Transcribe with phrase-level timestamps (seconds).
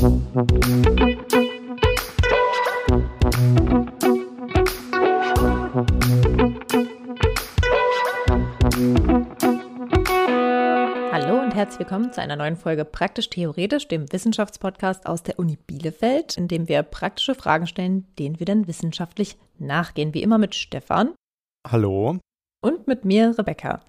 [0.00, 0.08] Hallo
[11.42, 16.38] und herzlich willkommen zu einer neuen Folge Praktisch Theoretisch, dem Wissenschaftspodcast aus der Uni Bielefeld,
[16.38, 20.14] in dem wir praktische Fragen stellen, denen wir dann wissenschaftlich nachgehen.
[20.14, 21.12] Wie immer mit Stefan.
[21.68, 22.18] Hallo
[22.60, 23.80] und mit mir Rebecca.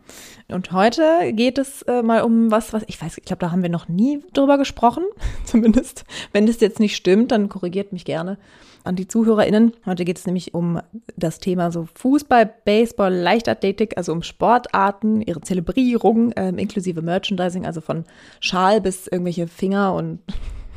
[0.47, 3.61] Und heute geht es äh, mal um was, was ich weiß, ich glaube, da haben
[3.61, 5.03] wir noch nie drüber gesprochen,
[5.45, 6.05] zumindest.
[6.31, 8.37] Wenn das jetzt nicht stimmt, dann korrigiert mich gerne
[8.83, 9.73] an die ZuhörerInnen.
[9.85, 10.81] Heute geht es nämlich um
[11.15, 17.81] das Thema so Fußball, Baseball, Leichtathletik, also um Sportarten, ihre Zelebrierung, äh, inklusive Merchandising, also
[17.81, 18.05] von
[18.39, 20.19] Schal bis irgendwelche Finger und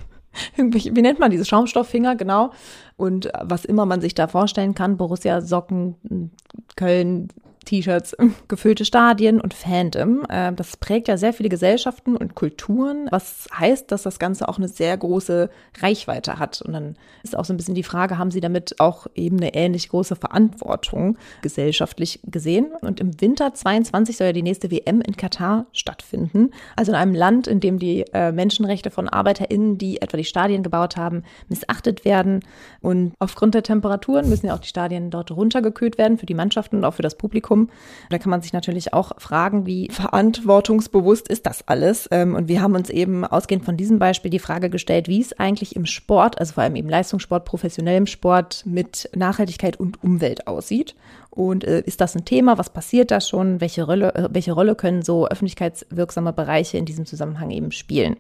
[0.56, 2.50] irgendwelche, wie nennt man diese Schaumstofffinger, genau.
[2.96, 6.30] Und was immer man sich da vorstellen kann, Borussia, Socken,
[6.76, 7.28] Köln,
[7.64, 8.16] T-Shirts,
[8.48, 10.24] gefüllte Stadien und Fandom.
[10.28, 14.58] Äh, das prägt ja sehr viele Gesellschaften und Kulturen, was heißt, dass das Ganze auch
[14.58, 15.50] eine sehr große
[15.80, 16.62] Reichweite hat.
[16.62, 19.54] Und dann ist auch so ein bisschen die Frage, haben Sie damit auch eben eine
[19.54, 22.68] ähnlich große Verantwortung gesellschaftlich gesehen?
[22.80, 26.50] Und im Winter 22 soll ja die nächste WM in Katar stattfinden.
[26.76, 30.62] Also in einem Land, in dem die äh, Menschenrechte von ArbeiterInnen, die etwa die Stadien
[30.62, 32.40] gebaut haben, missachtet werden.
[32.80, 36.76] Und aufgrund der Temperaturen müssen ja auch die Stadien dort runtergekühlt werden für die Mannschaften
[36.76, 37.53] und auch für das Publikum.
[37.54, 37.68] Publikum.
[38.10, 42.08] Da kann man sich natürlich auch fragen, wie verantwortungsbewusst ist das alles?
[42.10, 45.38] Ähm, und wir haben uns eben ausgehend von diesem Beispiel die Frage gestellt, wie es
[45.38, 50.94] eigentlich im Sport, also vor allem im Leistungssport, professionellem Sport mit Nachhaltigkeit und Umwelt aussieht.
[51.34, 52.58] Und äh, ist das ein Thema?
[52.58, 53.60] Was passiert da schon?
[53.60, 58.16] Welche Rolle, äh, welche Rolle können so öffentlichkeitswirksame Bereiche in diesem Zusammenhang eben spielen?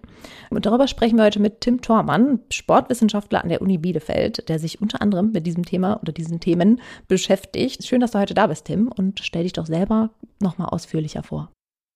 [0.50, 4.82] Und darüber sprechen wir heute mit Tim Thormann, Sportwissenschaftler an der Uni Bielefeld, der sich
[4.82, 7.86] unter anderem mit diesem Thema oder diesen Themen beschäftigt.
[7.86, 11.52] Schön, dass du heute da bist, Tim, und stell dich doch selber nochmal ausführlicher vor.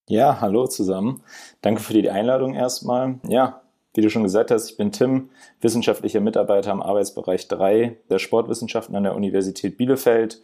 [0.08, 1.22] Ja, hallo zusammen.
[1.62, 3.19] Danke für die Einladung erstmal.
[3.28, 3.62] Ja,
[3.94, 8.94] wie du schon gesagt hast, ich bin Tim, wissenschaftlicher Mitarbeiter im Arbeitsbereich 3 der Sportwissenschaften
[8.94, 10.41] an der Universität Bielefeld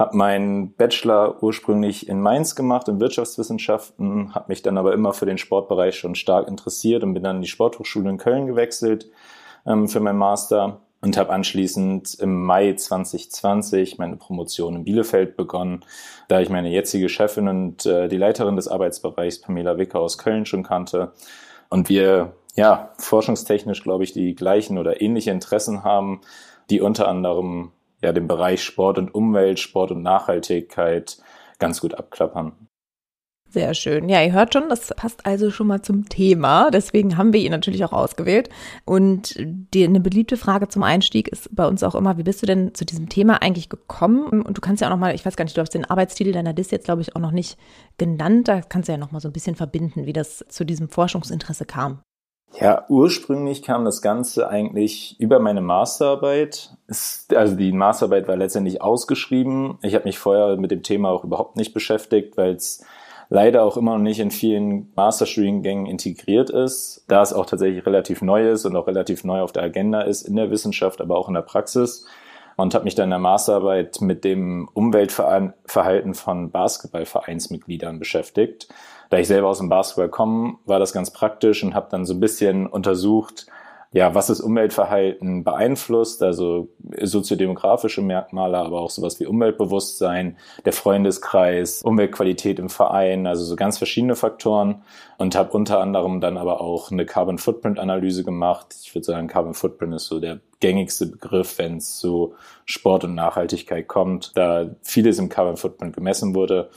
[0.00, 5.26] habe meinen Bachelor ursprünglich in Mainz gemacht, in Wirtschaftswissenschaften, habe mich dann aber immer für
[5.26, 9.10] den Sportbereich schon stark interessiert und bin dann in die Sporthochschule in Köln gewechselt
[9.66, 15.84] ähm, für meinen Master und habe anschließend im Mai 2020 meine Promotion in Bielefeld begonnen,
[16.28, 20.46] da ich meine jetzige Chefin und äh, die Leiterin des Arbeitsbereichs Pamela Wicker aus Köln
[20.46, 21.12] schon kannte.
[21.68, 26.22] Und wir ja forschungstechnisch glaube ich die gleichen oder ähnliche Interessen haben,
[26.70, 27.72] die unter anderem
[28.02, 31.18] ja den Bereich Sport und Umwelt, Sport und Nachhaltigkeit
[31.58, 32.68] ganz gut abklappern.
[33.52, 34.08] Sehr schön.
[34.08, 36.70] Ja, ihr hört schon, das passt also schon mal zum Thema.
[36.70, 38.48] Deswegen haben wir ihn natürlich auch ausgewählt.
[38.84, 42.46] Und die, eine beliebte Frage zum Einstieg ist bei uns auch immer, wie bist du
[42.46, 44.42] denn zu diesem Thema eigentlich gekommen?
[44.42, 46.30] Und du kannst ja auch noch mal, ich weiß gar nicht, du hast den Arbeitstitel
[46.30, 47.58] deiner DIS jetzt, glaube ich, auch noch nicht
[47.98, 48.46] genannt.
[48.46, 51.64] Da kannst du ja noch mal so ein bisschen verbinden, wie das zu diesem Forschungsinteresse
[51.64, 52.02] kam.
[52.58, 56.70] Ja, ursprünglich kam das Ganze eigentlich über meine Masterarbeit.
[57.34, 59.78] also die Masterarbeit war letztendlich ausgeschrieben.
[59.82, 62.84] Ich habe mich vorher mit dem Thema auch überhaupt nicht beschäftigt, weil es
[63.28, 68.20] leider auch immer noch nicht in vielen Masterstudiengängen integriert ist, da es auch tatsächlich relativ
[68.20, 71.28] neu ist und auch relativ neu auf der Agenda ist in der Wissenschaft, aber auch
[71.28, 72.04] in der Praxis.
[72.56, 78.68] Und habe mich dann in der Masterarbeit mit dem Umweltverhalten von Basketballvereinsmitgliedern beschäftigt
[79.10, 82.14] da ich selber aus dem Basketball komme, war das ganz praktisch und habe dann so
[82.14, 83.46] ein bisschen untersucht,
[83.92, 86.68] ja, was das Umweltverhalten beeinflusst, also
[87.02, 93.78] soziodemografische Merkmale, aber auch sowas wie Umweltbewusstsein, der Freundeskreis, Umweltqualität im Verein, also so ganz
[93.78, 94.84] verschiedene Faktoren
[95.18, 98.76] und habe unter anderem dann aber auch eine Carbon Footprint Analyse gemacht.
[98.80, 102.34] Ich würde sagen, Carbon Footprint ist so der gängigste Begriff, wenn es zu
[102.66, 106.70] Sport und Nachhaltigkeit kommt, da vieles im Carbon Footprint gemessen wurde.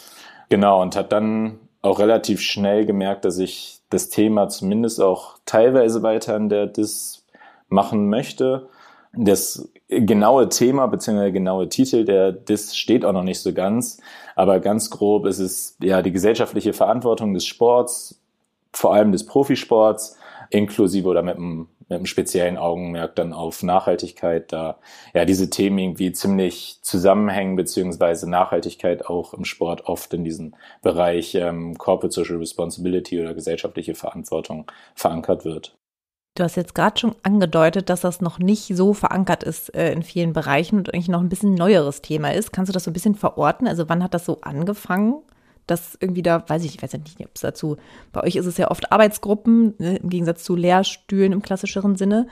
[0.50, 6.02] Genau, und hat dann auch relativ schnell gemerkt, dass ich das Thema zumindest auch teilweise
[6.02, 7.28] weiter in der DIS
[7.68, 8.70] machen möchte.
[9.12, 11.32] Das genaue Thema bzw.
[11.32, 14.00] genaue Titel der DIS steht auch noch nicht so ganz,
[14.36, 18.20] aber ganz grob ist es ja die gesellschaftliche Verantwortung des Sports,
[18.72, 20.18] vor allem des Profisports,
[20.50, 24.80] inklusive oder mit einem mit einem speziellen Augenmerk dann auf Nachhaltigkeit, da
[25.14, 31.36] ja diese Themen irgendwie ziemlich zusammenhängen, beziehungsweise Nachhaltigkeit auch im Sport oft in diesen Bereich
[31.36, 35.76] ähm, Corporate Social Responsibility oder gesellschaftliche Verantwortung verankert wird.
[36.36, 40.02] Du hast jetzt gerade schon angedeutet, dass das noch nicht so verankert ist äh, in
[40.02, 42.52] vielen Bereichen und eigentlich noch ein bisschen neueres Thema ist.
[42.52, 43.68] Kannst du das so ein bisschen verorten?
[43.68, 45.22] Also wann hat das so angefangen?
[45.68, 47.78] Dass irgendwie da, weiß ich, ich weiß ja nicht, ob es dazu,
[48.12, 52.28] bei euch ist es ja oft Arbeitsgruppen, ne, im Gegensatz zu Lehrstühlen im klassischeren Sinne.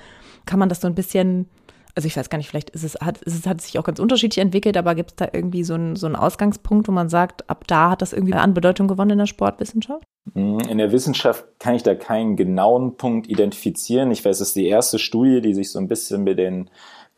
[0.45, 1.49] Kann man das so ein bisschen
[1.95, 3.99] Also ich weiß gar nicht, vielleicht ist es, hat, ist es hat sich auch ganz
[3.99, 7.49] unterschiedlich entwickelt, aber gibt es da irgendwie so einen, so einen Ausgangspunkt, wo man sagt,
[7.49, 10.03] ab da hat das irgendwie an Bedeutung gewonnen in der Sportwissenschaft?
[10.33, 14.11] Hm, in der Wissenschaft kann ich da keinen genauen Punkt identifizieren.
[14.11, 16.69] Ich weiß, es ist die erste Studie, die sich so ein bisschen mit den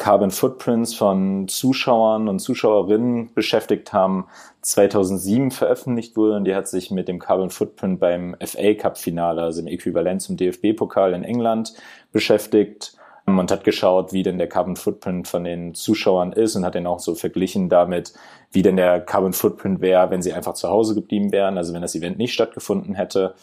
[0.04, 4.26] Carbon Footprints von Zuschauern und Zuschauerinnen beschäftigt haben,
[4.60, 9.42] 2007 veröffentlicht wurde und die hat sich mit dem Carbon Footprint beim FA Cup Finale,
[9.42, 11.74] also im Äquivalent zum DFB-Pokal in England
[12.12, 16.76] beschäftigt und hat geschaut, wie denn der Carbon Footprint von den Zuschauern ist und hat
[16.76, 18.12] den auch so verglichen damit,
[18.52, 21.82] wie denn der Carbon Footprint wäre, wenn sie einfach zu Hause geblieben wären, also wenn
[21.82, 23.36] das Event nicht stattgefunden hätte.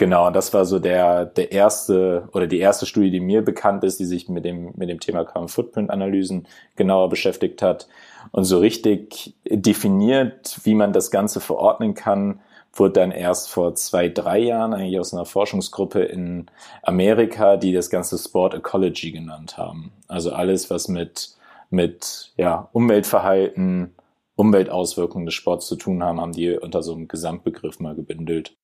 [0.00, 3.84] Genau, und das war so der, der erste oder die erste Studie, die mir bekannt
[3.84, 7.86] ist, die sich mit dem, mit dem Thema Carbon Footprint Analysen genauer beschäftigt hat.
[8.32, 12.40] Und so richtig definiert, wie man das Ganze verordnen kann,
[12.72, 16.46] wurde dann erst vor zwei, drei Jahren eigentlich aus einer Forschungsgruppe in
[16.82, 19.92] Amerika, die das ganze Sport Ecology genannt haben.
[20.08, 21.36] Also alles, was mit,
[21.68, 23.94] mit ja, Umweltverhalten,
[24.34, 28.56] Umweltauswirkungen des Sports zu tun haben, haben die unter so einem Gesamtbegriff mal gebündelt.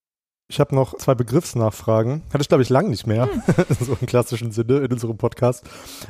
[0.49, 2.23] Ich habe noch zwei Begriffsnachfragen.
[2.33, 3.43] Hatte ich, glaube ich, lang nicht mehr, hm.
[3.81, 5.65] so im klassischen Sinne in unserem Podcast.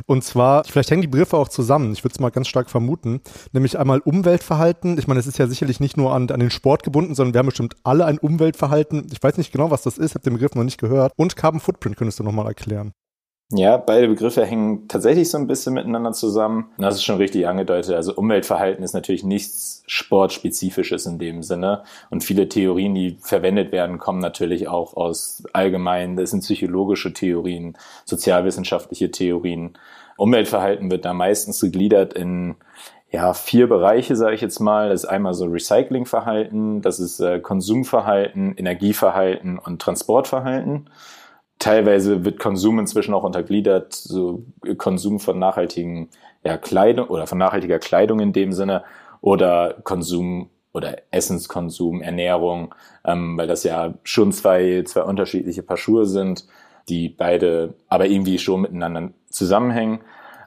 [0.05, 1.93] Und zwar, vielleicht hängen die Begriffe auch zusammen.
[1.93, 3.23] Ich würde es mal ganz stark vermuten.
[3.53, 4.99] Nämlich einmal Umweltverhalten.
[4.99, 7.39] Ich meine, es ist ja sicherlich nicht nur an, an den Sport gebunden, sondern wir
[7.39, 9.07] haben bestimmt alle ein Umweltverhalten.
[9.11, 11.13] Ich weiß nicht genau, was das ist, habe den Begriff noch nicht gehört.
[11.17, 12.93] Und Carbon Footprint könntest du nochmal erklären.
[13.51, 16.73] Ja, beide Begriffe hängen tatsächlich so ein bisschen miteinander zusammen.
[16.79, 17.95] Das ist schon richtig angedeutet.
[17.95, 21.85] Also Umweltverhalten ist natürlich nichts Sportspezifisches in dem Sinne.
[22.11, 27.79] Und viele Theorien, die verwendet werden, kommen natürlich auch aus allgemein, das sind psychologische Theorien,
[28.05, 29.79] sozialwissenschaftliche Theorien.
[30.17, 32.57] Umweltverhalten wird da meistens gegliedert in
[33.13, 34.89] ja, vier Bereiche, sage ich jetzt mal.
[34.89, 40.91] Das ist einmal so Recyclingverhalten, das ist äh, Konsumverhalten, Energieverhalten und Transportverhalten.
[41.59, 44.45] Teilweise wird Konsum inzwischen auch untergliedert, so
[44.77, 46.11] Konsum von nachhaltigen
[46.45, 48.85] ja, Kleidung oder von nachhaltiger Kleidung in dem Sinne
[49.21, 52.75] oder Konsum oder Essenskonsum, Ernährung,
[53.05, 56.47] ähm, weil das ja schon zwei, zwei unterschiedliche Paar Schuhe sind,
[56.89, 60.01] die beide aber irgendwie schon miteinander zusammenhängen.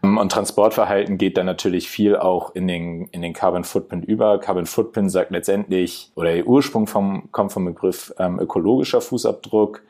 [0.03, 4.39] Ähm, und Transportverhalten geht dann natürlich viel auch in den, in den Carbon Footprint über.
[4.39, 9.81] Carbon Footprint sagt letztendlich, oder der Ursprung vom, kommt vom Begriff ähm, ökologischer Fußabdruck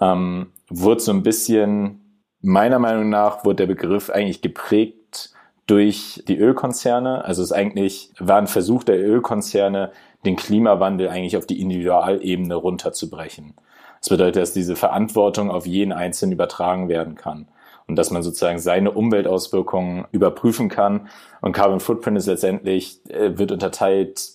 [0.00, 5.32] ähm, wurde so ein bisschen, meiner Meinung nach, wurde der Begriff eigentlich geprägt
[5.66, 7.24] durch die Ölkonzerne.
[7.24, 9.92] Also es eigentlich war ein Versuch der Ölkonzerne,
[10.24, 13.54] den Klimawandel eigentlich auf die Individualebene runterzubrechen.
[14.00, 17.48] Das bedeutet, dass diese Verantwortung auf jeden Einzelnen übertragen werden kann
[17.86, 21.08] und dass man sozusagen seine Umweltauswirkungen überprüfen kann.
[21.40, 24.30] Und Carbon Footprint ist letztendlich, äh, wird unterteilt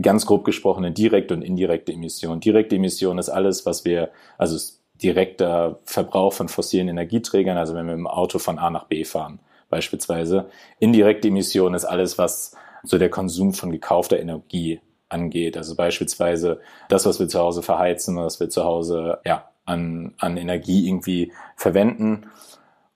[0.00, 2.40] ganz grob gesprochen in direkte und indirekte Emissionen.
[2.40, 4.56] Direkte Emission ist alles, was wir, also
[5.02, 9.40] direkter Verbrauch von fossilen Energieträgern, also wenn wir im Auto von A nach B fahren
[9.70, 10.48] beispielsweise.
[10.78, 15.56] Indirekte Emission ist alles, was so der Konsum von gekaufter Energie angeht.
[15.56, 20.36] Also beispielsweise das, was wir zu Hause verheizen, was wir zu Hause ja, an, an
[20.36, 22.26] Energie irgendwie verwenden.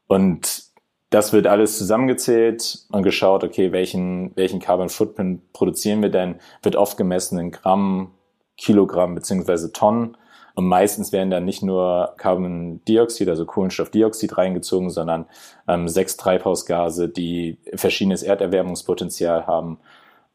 [0.07, 0.65] Und
[1.11, 6.37] das wird alles zusammengezählt und geschaut, okay, welchen, welchen Carbon Footprint produzieren wir denn?
[6.63, 8.13] Wird oft gemessen in Gramm,
[8.57, 10.17] Kilogramm beziehungsweise Tonnen.
[10.55, 15.27] Und meistens werden dann nicht nur Carbondioxid, also Kohlenstoffdioxid reingezogen, sondern
[15.67, 19.79] ähm, sechs Treibhausgase, die verschiedenes Erderwärmungspotenzial haben,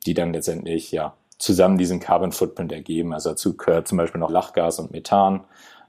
[0.06, 3.14] die dann letztendlich ja zusammen diesen Carbon Footprint ergeben.
[3.14, 5.44] Also dazu gehört zum Beispiel noch Lachgas und Methan.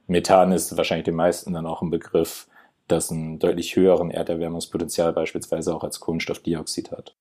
[0.07, 2.49] Methan ist wahrscheinlich den meisten dann auch ein Begriff,
[2.87, 7.15] das einen deutlich höheren Erderwärmungspotenzial beispielsweise auch als Kohlenstoffdioxid hat.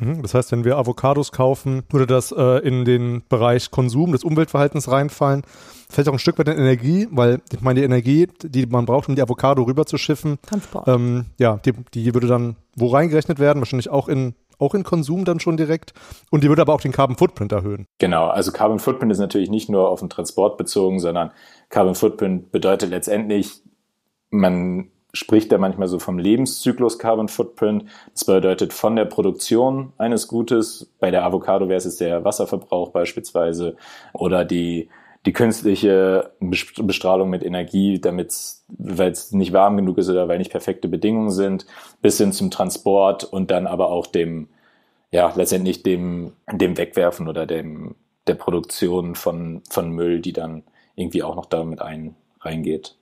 [0.00, 4.24] Mhm, das heißt, wenn wir Avocados kaufen, würde das äh, in den Bereich Konsum des
[4.24, 5.42] Umweltverhaltens reinfallen.
[5.88, 9.08] Vielleicht auch ein Stück weit in Energie, weil ich meine, die Energie, die man braucht,
[9.08, 10.88] um die Avocado rüberzuschiffen, Transport.
[10.88, 13.60] Ähm, ja, die, die würde dann wo reingerechnet werden?
[13.60, 15.92] Wahrscheinlich auch in auch in Konsum dann schon direkt.
[16.30, 17.86] Und die würde aber auch den Carbon Footprint erhöhen.
[17.98, 21.32] Genau, also Carbon Footprint ist natürlich nicht nur auf den Transport bezogen, sondern
[21.70, 23.62] Carbon Footprint bedeutet letztendlich,
[24.30, 27.84] man spricht er manchmal so vom Lebenszyklus Carbon Footprint.
[28.12, 33.76] Das bedeutet von der Produktion eines Gutes, bei der Avocado wäre es der Wasserverbrauch beispielsweise
[34.12, 34.90] oder die,
[35.24, 38.34] die künstliche Bestrahlung mit Energie, damit
[38.68, 41.64] weil es nicht warm genug ist oder weil nicht perfekte Bedingungen sind,
[42.02, 44.48] bis hin zum Transport und dann aber auch dem,
[45.12, 47.94] ja, letztendlich dem, dem Wegwerfen oder dem,
[48.26, 50.64] der Produktion von, von Müll, die dann
[50.96, 52.96] irgendwie auch noch damit ein, reingeht.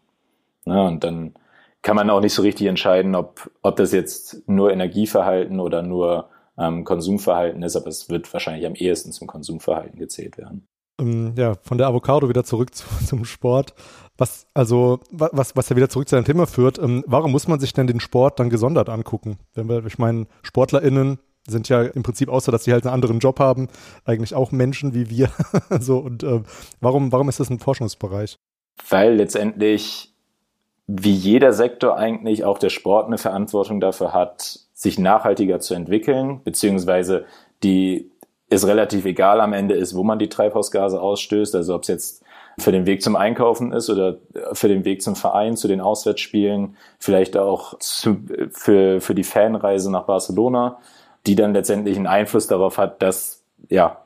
[0.65, 1.35] Ja, und dann
[1.83, 6.29] kann man auch nicht so richtig entscheiden, ob, ob das jetzt nur Energieverhalten oder nur
[6.59, 10.67] ähm, Konsumverhalten ist, aber es wird wahrscheinlich am ehesten zum Konsumverhalten gezählt werden.
[11.01, 13.75] Ähm, ja, von der Avocado wieder zurück zu, zum Sport.
[14.17, 17.59] Was, also, was, was ja wieder zurück zu deinem Thema führt, ähm, warum muss man
[17.61, 19.39] sich denn den Sport dann gesondert angucken?
[19.55, 23.19] Wenn wir, ich meine, SportlerInnen sind ja im Prinzip, außer dass sie halt einen anderen
[23.19, 23.69] Job haben,
[24.05, 25.31] eigentlich auch Menschen wie wir.
[25.81, 26.43] so, und äh,
[26.81, 28.39] warum, warum ist das ein Forschungsbereich?
[28.89, 30.12] Weil letztendlich,
[30.87, 36.41] wie jeder Sektor eigentlich, auch der Sport eine Verantwortung dafür hat, sich nachhaltiger zu entwickeln,
[36.45, 37.25] beziehungsweise
[37.63, 38.11] die
[38.51, 41.55] es relativ egal am Ende ist, wo man die Treibhausgase ausstößt.
[41.55, 42.25] Also ob es jetzt
[42.59, 44.19] für den Weg zum Einkaufen ist oder
[44.53, 48.19] für den Weg zum Verein, zu den Auswärtsspielen, vielleicht auch zu,
[48.51, 50.79] für, für die Fanreise nach Barcelona,
[51.27, 54.03] die dann letztendlich einen Einfluss darauf hat, dass ja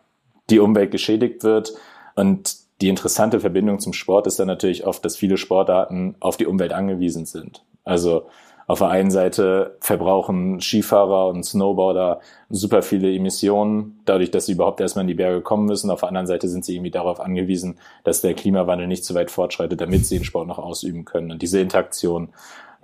[0.49, 1.75] die Umwelt geschädigt wird.
[2.15, 6.47] Und die interessante Verbindung zum Sport ist dann natürlich oft, dass viele Sportarten auf die
[6.47, 7.65] Umwelt angewiesen sind.
[7.85, 8.27] Also
[8.69, 14.81] auf der einen Seite verbrauchen Skifahrer und Snowboarder super viele Emissionen, dadurch, dass sie überhaupt
[14.81, 15.89] erstmal in die Berge kommen müssen.
[15.89, 19.31] Auf der anderen Seite sind sie irgendwie darauf angewiesen, dass der Klimawandel nicht zu weit
[19.31, 21.31] fortschreitet, damit sie den Sport noch ausüben können.
[21.31, 22.31] Und diese Interaktion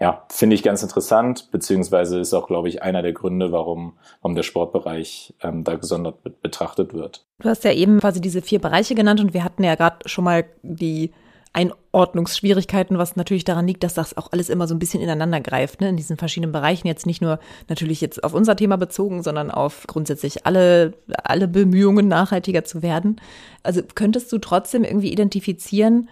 [0.03, 4.35] ja, finde ich ganz interessant, beziehungsweise ist auch, glaube ich, einer der Gründe, warum, warum
[4.35, 7.25] der Sportbereich ähm, da gesondert betrachtet wird.
[7.39, 10.25] Du hast ja eben quasi diese vier Bereiche genannt und wir hatten ja gerade schon
[10.25, 11.13] mal die
[11.53, 15.81] Einordnungsschwierigkeiten, was natürlich daran liegt, dass das auch alles immer so ein bisschen ineinander greift,
[15.81, 15.91] ne?
[15.91, 16.89] in diesen verschiedenen Bereichen.
[16.89, 22.09] Jetzt nicht nur natürlich jetzt auf unser Thema bezogen, sondern auf grundsätzlich alle, alle Bemühungen,
[22.09, 23.21] nachhaltiger zu werden.
[23.63, 26.09] Also könntest du trotzdem irgendwie identifizieren,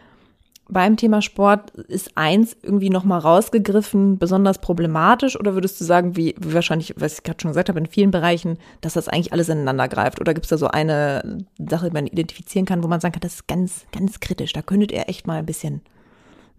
[0.70, 5.38] beim Thema Sport ist eins irgendwie nochmal rausgegriffen, besonders problematisch?
[5.38, 8.10] Oder würdest du sagen, wie, wie wahrscheinlich, was ich gerade schon gesagt habe, in vielen
[8.10, 10.20] Bereichen, dass das eigentlich alles ineinander greift?
[10.20, 13.20] Oder gibt es da so eine Sache, die man identifizieren kann, wo man sagen kann,
[13.20, 14.52] das ist ganz, ganz kritisch.
[14.52, 15.82] Da könntet ihr echt mal ein bisschen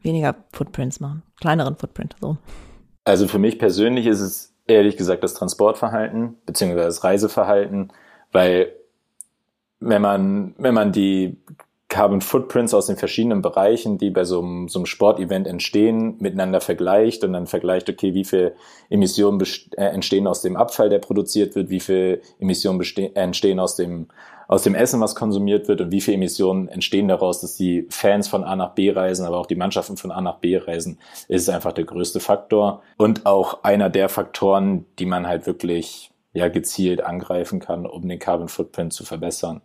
[0.01, 2.38] weniger Footprints machen, kleineren Footprint, so.
[3.03, 7.91] Also für mich persönlich ist es ehrlich gesagt das Transportverhalten, beziehungsweise das Reiseverhalten,
[8.32, 8.74] weil
[9.80, 11.38] wenn man, wenn man die
[11.91, 16.62] Carbon Footprints aus den verschiedenen Bereichen, die bei so einem, so einem Sportevent entstehen, miteinander
[16.62, 18.55] vergleicht und dann vergleicht, okay, wie viel
[18.89, 19.45] Emissionen
[19.75, 22.81] äh, entstehen aus dem Abfall, der produziert wird, wie viel Emissionen
[23.13, 24.07] entstehen aus dem,
[24.48, 28.29] aus dem Essen, was konsumiert wird und wie viel Emissionen entstehen daraus, dass die Fans
[28.29, 31.50] von A nach B reisen, aber auch die Mannschaften von A nach B reisen, ist
[31.50, 37.03] einfach der größte Faktor und auch einer der Faktoren, die man halt wirklich ja gezielt
[37.03, 39.60] angreifen kann, um den Carbon Footprint zu verbessern.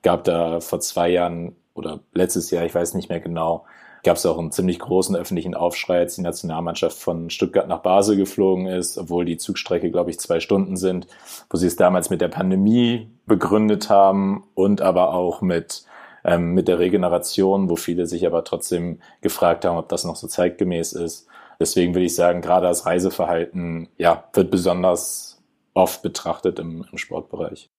[0.00, 3.64] Gab da vor zwei Jahren oder letztes Jahr, ich weiß nicht mehr genau,
[4.06, 8.16] gab es auch einen ziemlich großen öffentlichen Aufschrei, als die Nationalmannschaft von Stuttgart nach Basel
[8.16, 11.08] geflogen ist, obwohl die Zugstrecke, glaube ich, zwei Stunden sind,
[11.50, 15.84] wo sie es damals mit der Pandemie begründet haben und aber auch mit,
[16.24, 20.28] ähm, mit der Regeneration, wo viele sich aber trotzdem gefragt haben, ob das noch so
[20.28, 21.26] zeitgemäß ist.
[21.58, 25.42] Deswegen würde ich sagen, gerade das Reiseverhalten ja, wird besonders
[25.74, 27.70] oft betrachtet im, im Sportbereich.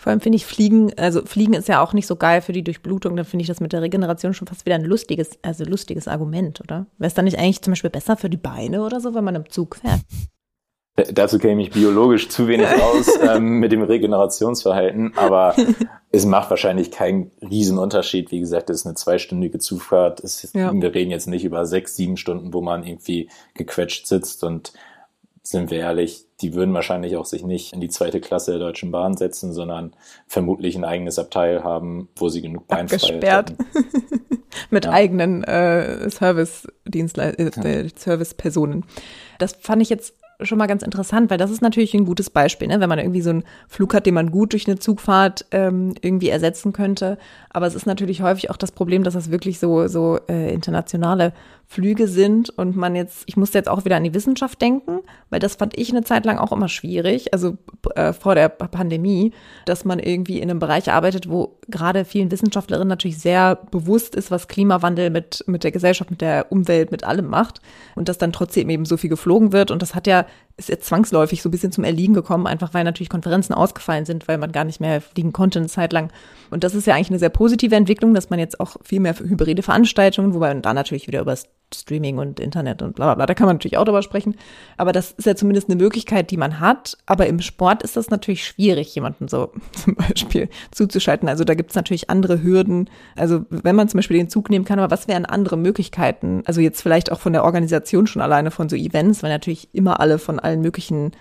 [0.00, 2.64] Vor allem finde ich Fliegen, also Fliegen ist ja auch nicht so geil für die
[2.64, 6.08] Durchblutung, dann finde ich das mit der Regeneration schon fast wieder ein lustiges, also lustiges
[6.08, 6.86] Argument, oder?
[6.96, 9.34] Wäre es dann nicht eigentlich zum Beispiel besser für die Beine oder so, wenn man
[9.34, 10.00] im Zug fährt?
[11.12, 15.54] Dazu kenne ich mich biologisch zu wenig aus ähm, mit dem Regenerationsverhalten, aber
[16.10, 18.30] es macht wahrscheinlich keinen Riesenunterschied.
[18.30, 20.20] Wie gesagt, es ist eine zweistündige Zufahrt.
[20.20, 20.72] Ist, ja.
[20.72, 24.72] Wir reden jetzt nicht über sechs, sieben Stunden, wo man irgendwie gequetscht sitzt und
[25.42, 28.90] sind wir ehrlich, die würden wahrscheinlich auch sich nicht in die zweite Klasse der Deutschen
[28.90, 29.92] Bahn setzen, sondern
[30.26, 33.56] vermutlich ein eigenes Abteil haben, wo sie genug Beinfreiheit haben.
[34.70, 34.90] Mit ja.
[34.90, 38.84] eigenen äh, Service-Dienstleistern, äh, Service-Personen.
[39.38, 42.68] Das fand ich jetzt schon mal ganz interessant, weil das ist natürlich ein gutes Beispiel,
[42.68, 42.80] ne?
[42.80, 46.30] wenn man irgendwie so einen Flug hat, den man gut durch eine Zugfahrt ähm, irgendwie
[46.30, 47.18] ersetzen könnte.
[47.50, 51.32] Aber es ist natürlich häufig auch das Problem, dass das wirklich so, so äh, internationale
[51.72, 55.38] Flüge sind und man jetzt, ich musste jetzt auch wieder an die Wissenschaft denken, weil
[55.38, 57.58] das fand ich eine Zeit lang auch immer schwierig, also
[57.94, 59.30] äh, vor der Pandemie,
[59.66, 64.32] dass man irgendwie in einem Bereich arbeitet, wo gerade vielen Wissenschaftlerinnen natürlich sehr bewusst ist,
[64.32, 67.60] was Klimawandel mit, mit der Gesellschaft, mit der Umwelt, mit allem macht
[67.94, 70.86] und dass dann trotzdem eben so viel geflogen wird und das hat ja ist jetzt
[70.86, 74.52] zwangsläufig so ein bisschen zum Erliegen gekommen, einfach weil natürlich Konferenzen ausgefallen sind, weil man
[74.52, 76.12] gar nicht mehr fliegen konnte eine Zeit lang.
[76.50, 79.18] Und das ist ja eigentlich eine sehr positive Entwicklung, dass man jetzt auch viel mehr
[79.18, 81.34] hybride Veranstaltungen, wobei man da natürlich wieder über
[81.74, 84.36] Streaming und Internet und bla bla bla, da kann man natürlich auch drüber sprechen.
[84.76, 86.96] Aber das ist ja zumindest eine Möglichkeit, die man hat.
[87.06, 91.28] Aber im Sport ist das natürlich schwierig, jemanden so zum Beispiel zuzuschalten.
[91.28, 92.90] Also da gibt es natürlich andere Hürden.
[93.16, 96.42] Also wenn man zum Beispiel den Zug nehmen kann, aber was wären andere Möglichkeiten?
[96.46, 100.00] Also jetzt vielleicht auch von der Organisation schon alleine von so Events, weil natürlich immer
[100.00, 101.12] alle von allen möglichen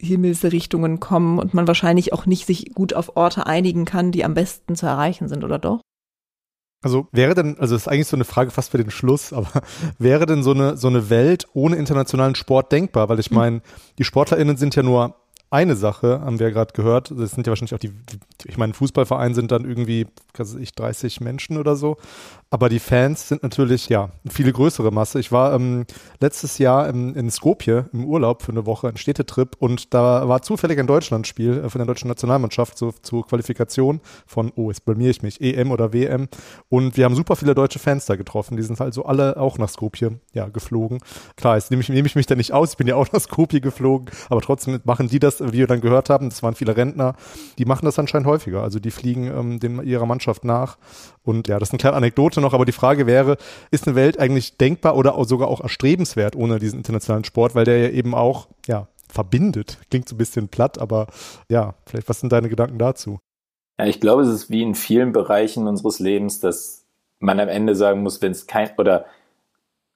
[0.00, 4.34] Himmelsrichtungen kommen und man wahrscheinlich auch nicht sich gut auf Orte einigen kann, die am
[4.34, 5.80] besten zu erreichen sind, oder doch?
[6.82, 9.62] Also wäre denn, also das ist eigentlich so eine Frage fast für den Schluss, aber
[9.98, 13.08] wäre denn so eine, so eine Welt ohne internationalen Sport denkbar?
[13.08, 13.36] Weil ich hm.
[13.36, 13.62] meine,
[13.98, 15.14] die SportlerInnen sind ja nur
[15.50, 18.58] eine Sache, haben wir ja gerade gehört, das sind ja wahrscheinlich auch die, die ich
[18.58, 20.06] meine, Fußballverein sind dann irgendwie,
[20.36, 21.96] was weiß ich, 30 Menschen oder so.
[22.50, 25.20] Aber die Fans sind natürlich, ja, eine viel größere Masse.
[25.20, 25.84] Ich war ähm,
[26.18, 30.40] letztes Jahr im, in Skopje im Urlaub für eine Woche, ein Städtetrip und da war
[30.40, 35.10] zufällig ein Deutschlandspiel äh, von der deutschen Nationalmannschaft so, zur Qualifikation von, oh, jetzt blamier
[35.10, 36.28] ich mich, EM oder WM.
[36.70, 38.56] Und wir haben super viele deutsche Fans da getroffen.
[38.56, 41.00] Die sind halt so alle auch nach Skopje, ja, geflogen.
[41.36, 43.20] Klar, jetzt nehme ich, nehme ich mich da nicht aus, ich bin ja auch nach
[43.20, 46.74] Skopje geflogen, aber trotzdem machen die das, wie wir dann gehört haben, das waren viele
[46.74, 47.14] Rentner,
[47.58, 48.62] die machen das anscheinend häufiger.
[48.62, 50.78] Also die fliegen ähm, den, ihrer Mannschaft nach.
[51.28, 53.36] Und ja, das ist eine kleine Anekdote noch, aber die Frage wäre,
[53.70, 57.66] ist eine Welt eigentlich denkbar oder auch sogar auch erstrebenswert ohne diesen internationalen Sport, weil
[57.66, 59.76] der ja eben auch, ja, verbindet.
[59.90, 61.06] Klingt so ein bisschen platt, aber
[61.50, 63.18] ja, vielleicht, was sind deine Gedanken dazu?
[63.78, 66.86] Ja, ich glaube, es ist wie in vielen Bereichen unseres Lebens, dass
[67.18, 69.04] man am Ende sagen muss, wenn es kein, oder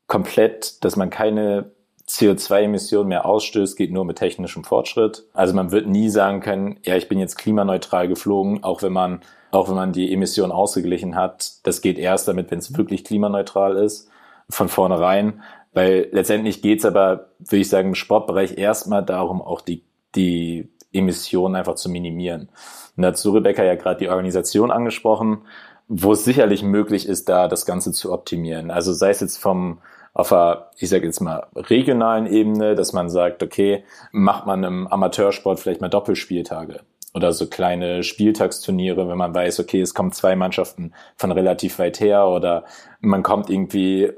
[0.07, 1.71] komplett, dass man keine
[2.09, 5.25] CO2-Emissionen mehr ausstößt, geht nur mit technischem Fortschritt.
[5.33, 9.23] Also man wird nie sagen können, ja, ich bin jetzt klimaneutral geflogen, auch wenn man
[9.53, 11.65] auch wenn man die Emissionen ausgeglichen hat.
[11.65, 14.09] Das geht erst damit, wenn es wirklich klimaneutral ist,
[14.49, 15.43] von vornherein.
[15.75, 20.71] Weil letztendlich geht es aber, würde ich sagen, im Sportbereich erstmal darum, auch die, die
[20.93, 22.49] Emissionen einfach zu minimieren.
[22.97, 25.43] Und da hat Rebecca ja gerade die Organisation angesprochen,
[25.87, 28.71] wo es sicherlich möglich ist, da das Ganze zu optimieren.
[28.71, 29.79] Also sei es jetzt vom
[30.15, 34.87] auf einer, ich sage jetzt mal, regionalen Ebene, dass man sagt, okay, macht man im
[34.87, 36.81] Amateursport vielleicht mal Doppelspieltage
[37.15, 42.01] oder so kleine Spieltagsturniere, wenn man weiß, okay, es kommen zwei Mannschaften von relativ weit
[42.01, 42.65] her oder
[43.01, 44.11] man kommt irgendwie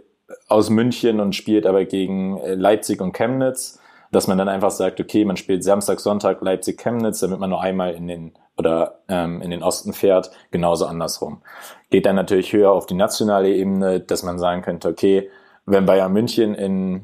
[0.48, 5.00] aus München und spielt aber gegen äh, Leipzig und Chemnitz, dass man dann einfach sagt,
[5.00, 9.42] okay, man spielt Samstag, Sonntag Leipzig, Chemnitz, damit man nur einmal in den oder ähm,
[9.42, 11.42] in den Osten fährt, genauso andersrum.
[11.90, 15.28] Geht dann natürlich höher auf die nationale Ebene, dass man sagen könnte, okay,
[15.66, 17.02] wenn Bayern München in,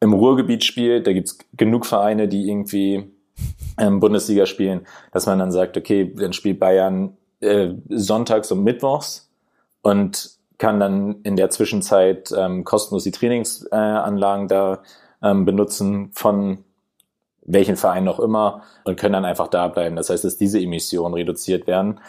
[0.00, 3.12] im Ruhrgebiet spielt, da gibt's genug Vereine, die irgendwie
[3.80, 9.30] ähm, Bundesliga spielen, dass man dann sagt, okay, dann spielt Bayern äh, sonntags und mittwochs
[9.82, 14.82] und kann dann in der Zwischenzeit ähm, kostenlos die Trainingsanlagen äh, da
[15.22, 16.64] ähm, benutzen von
[17.42, 19.96] welchen Verein noch immer und können dann einfach da bleiben.
[19.96, 22.00] Das heißt, dass diese Emissionen reduziert werden.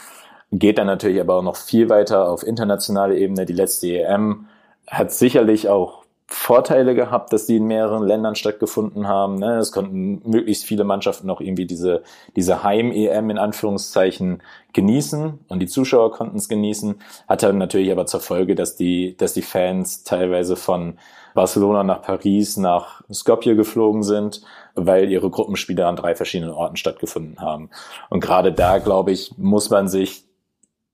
[0.51, 3.45] Geht dann natürlich aber auch noch viel weiter auf internationale Ebene.
[3.45, 4.47] Die letzte EM
[4.87, 6.00] hat sicherlich auch
[6.33, 9.35] Vorteile gehabt, dass die in mehreren Ländern stattgefunden haben.
[9.35, 9.57] Ne?
[9.57, 12.03] Es konnten möglichst viele Mannschaften noch irgendwie diese,
[12.37, 14.41] diese Heim-EM in Anführungszeichen
[14.71, 16.95] genießen und die Zuschauer konnten es genießen.
[17.27, 20.97] Hatte natürlich aber zur Folge, dass die, dass die Fans teilweise von
[21.33, 24.41] Barcelona nach Paris, nach Skopje geflogen sind,
[24.73, 27.69] weil ihre Gruppenspiele an drei verschiedenen Orten stattgefunden haben.
[28.09, 30.23] Und gerade da, glaube ich, muss man sich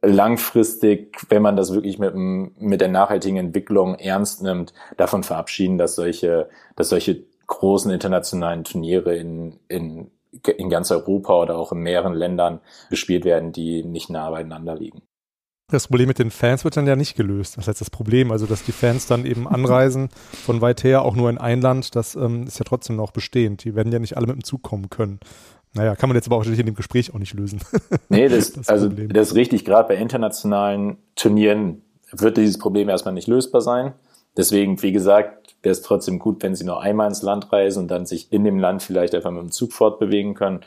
[0.01, 5.95] langfristig, wenn man das wirklich mit, mit der nachhaltigen Entwicklung ernst nimmt, davon verabschieden, dass
[5.95, 10.11] solche, dass solche großen internationalen Turniere in, in,
[10.57, 15.01] in ganz Europa oder auch in mehreren Ländern gespielt werden, die nicht nah beieinander liegen.
[15.69, 17.57] Das Problem mit den Fans wird dann ja nicht gelöst.
[17.57, 21.15] Das heißt, das Problem, also dass die Fans dann eben anreisen von weit her, auch
[21.15, 23.65] nur in ein Land, das ähm, ist ja trotzdem noch bestehend.
[23.65, 25.19] Die werden ja nicht alle mit dem Zug kommen können.
[25.77, 27.61] Naja, kann man jetzt aber auch in dem Gespräch auch nicht lösen.
[28.09, 29.09] nee, das, das also Problem.
[29.09, 29.65] das ist richtig.
[29.65, 33.93] Gerade bei internationalen Turnieren wird dieses Problem erstmal nicht lösbar sein.
[34.35, 37.87] Deswegen, wie gesagt, wäre es trotzdem gut, wenn sie nur einmal ins Land reisen und
[37.89, 40.61] dann sich in dem Land vielleicht einfach mit dem Zug fortbewegen können.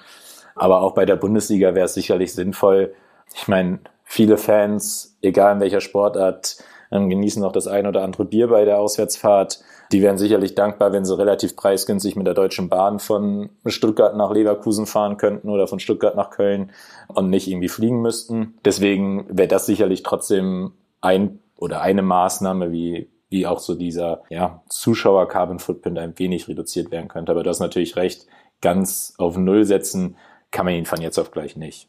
[0.54, 2.92] Aber auch bei der Bundesliga wäre es sicherlich sinnvoll.
[3.34, 6.58] Ich meine, viele Fans, egal in welcher Sportart,
[6.90, 9.60] ähm, genießen auch das ein oder andere Bier bei der Auswärtsfahrt.
[9.92, 14.32] Die wären sicherlich dankbar, wenn sie relativ preisgünstig mit der Deutschen Bahn von Stuttgart nach
[14.32, 16.70] Leverkusen fahren könnten oder von Stuttgart nach Köln
[17.08, 18.54] und nicht irgendwie fliegen müssten.
[18.64, 24.62] Deswegen wäre das sicherlich trotzdem ein oder eine Maßnahme, wie wie auch so dieser ja,
[24.68, 27.32] Zuschauer Carbon Footprint ein wenig reduziert werden könnte.
[27.32, 28.26] Aber du hast natürlich recht,
[28.60, 30.16] ganz auf Null setzen
[30.50, 31.88] kann man ihn von jetzt auf gleich nicht.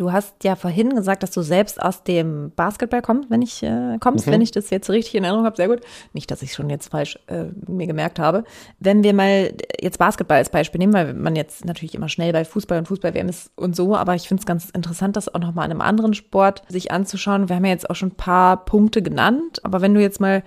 [0.00, 3.98] Du hast ja vorhin gesagt, dass du selbst aus dem Basketball kommst, wenn ich äh,
[4.00, 4.30] kommst, mhm.
[4.30, 5.56] wenn ich das jetzt richtig in Erinnerung habe.
[5.56, 5.82] Sehr gut.
[6.14, 8.44] Nicht, dass ich schon jetzt falsch äh, mir gemerkt habe.
[8.78, 12.46] Wenn wir mal jetzt Basketball als Beispiel nehmen, weil man jetzt natürlich immer schnell bei
[12.46, 15.66] Fußball und Fußball-WM ist und so, aber ich finde es ganz interessant, das auch nochmal
[15.66, 17.50] an einem anderen Sport sich anzuschauen.
[17.50, 20.42] Wir haben ja jetzt auch schon ein paar Punkte genannt, aber wenn du jetzt mal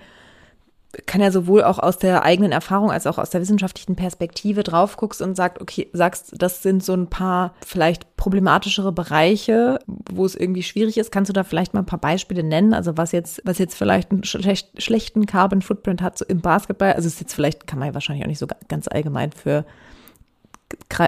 [1.06, 4.96] kann ja sowohl auch aus der eigenen Erfahrung als auch aus der wissenschaftlichen Perspektive drauf
[4.96, 10.34] guckst und sagt, okay, sagst, das sind so ein paar vielleicht problematischere Bereiche, wo es
[10.34, 11.12] irgendwie schwierig ist.
[11.12, 12.74] Kannst du da vielleicht mal ein paar Beispiele nennen?
[12.74, 16.92] Also was jetzt, was jetzt vielleicht einen schlecht, schlechten Carbon Footprint hat so im Basketball?
[16.92, 19.64] Also ist jetzt vielleicht, kann man ja wahrscheinlich auch nicht so ganz allgemein für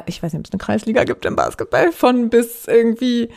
[0.07, 3.31] ich weiß nicht, ob es eine Kreisliga gibt im Basketball, von bis irgendwie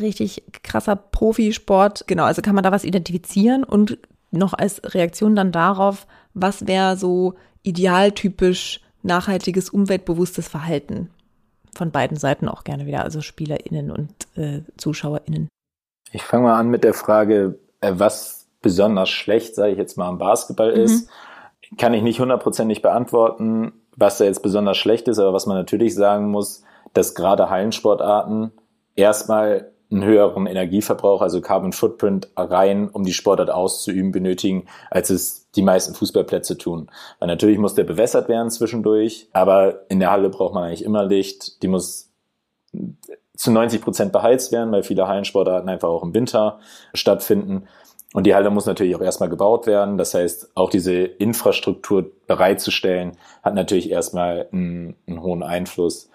[0.00, 2.04] richtig krasser Profisport.
[2.06, 3.98] Genau, also kann man da was identifizieren und
[4.30, 11.10] noch als Reaktion dann darauf, was wäre so idealtypisch nachhaltiges, umweltbewusstes Verhalten?
[11.76, 15.48] von beiden Seiten auch gerne wieder, also SpielerInnen und äh, ZuschauerInnen.
[16.10, 20.08] Ich fange mal an mit der Frage, äh, was besonders schlecht, sage ich jetzt mal,
[20.08, 20.82] am Basketball mhm.
[20.82, 21.10] ist.
[21.78, 25.94] Kann ich nicht hundertprozentig beantworten, was da jetzt besonders schlecht ist, aber was man natürlich
[25.94, 26.62] sagen muss,
[26.92, 28.52] dass gerade Hallensportarten
[28.94, 35.48] erstmal einen höheren Energieverbrauch, also Carbon Footprint rein, um die Sportart auszuüben, benötigen, als es
[35.52, 36.90] die meisten Fußballplätze tun.
[37.18, 41.04] Weil natürlich muss der bewässert werden zwischendurch, aber in der Halle braucht man eigentlich immer
[41.04, 41.62] Licht.
[41.62, 42.10] Die muss
[43.36, 46.58] zu 90 Prozent beheizt werden, weil viele Hallensportarten einfach auch im Winter
[46.94, 47.68] stattfinden.
[48.12, 49.98] Und die Halle muss natürlich auch erstmal gebaut werden.
[49.98, 56.08] Das heißt, auch diese Infrastruktur bereitzustellen, hat natürlich erstmal einen, einen hohen Einfluss.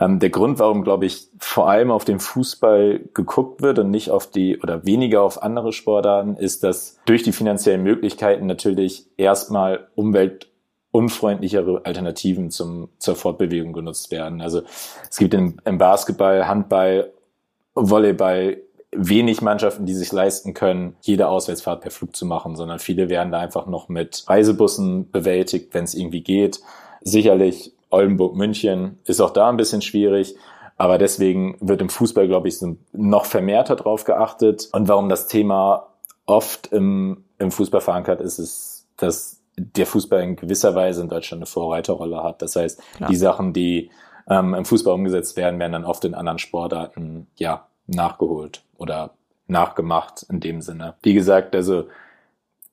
[0.00, 4.10] Ähm, der Grund, warum, glaube ich, vor allem auf den Fußball geguckt wird und nicht
[4.10, 9.88] auf die oder weniger auf andere Sportarten, ist, dass durch die finanziellen Möglichkeiten natürlich erstmal
[9.96, 14.40] umweltunfreundlichere Alternativen zum, zur Fortbewegung genutzt werden.
[14.40, 14.62] Also
[15.10, 17.12] es gibt im, im Basketball, Handball,
[17.74, 18.58] Volleyball
[18.92, 23.32] wenig Mannschaften, die sich leisten können, jede Auswärtsfahrt per Flug zu machen, sondern viele werden
[23.32, 26.60] da einfach noch mit Reisebussen bewältigt, wenn es irgendwie geht.
[27.02, 30.34] Sicherlich Oldenburg, München ist auch da ein bisschen schwierig.
[30.76, 32.56] Aber deswegen wird im Fußball, glaube ich,
[32.92, 34.68] noch vermehrter drauf geachtet.
[34.72, 35.88] Und warum das Thema
[36.24, 41.40] oft im, im Fußball verankert ist, ist, dass der Fußball in gewisser Weise in Deutschland
[41.40, 42.42] eine Vorreiterrolle hat.
[42.42, 43.10] Das heißt, Klar.
[43.10, 43.90] die Sachen, die
[44.28, 49.14] ähm, im Fußball umgesetzt werden, werden dann oft in anderen Sportarten ja nachgeholt oder
[49.48, 50.94] nachgemacht in dem Sinne.
[51.02, 51.88] Wie gesagt, also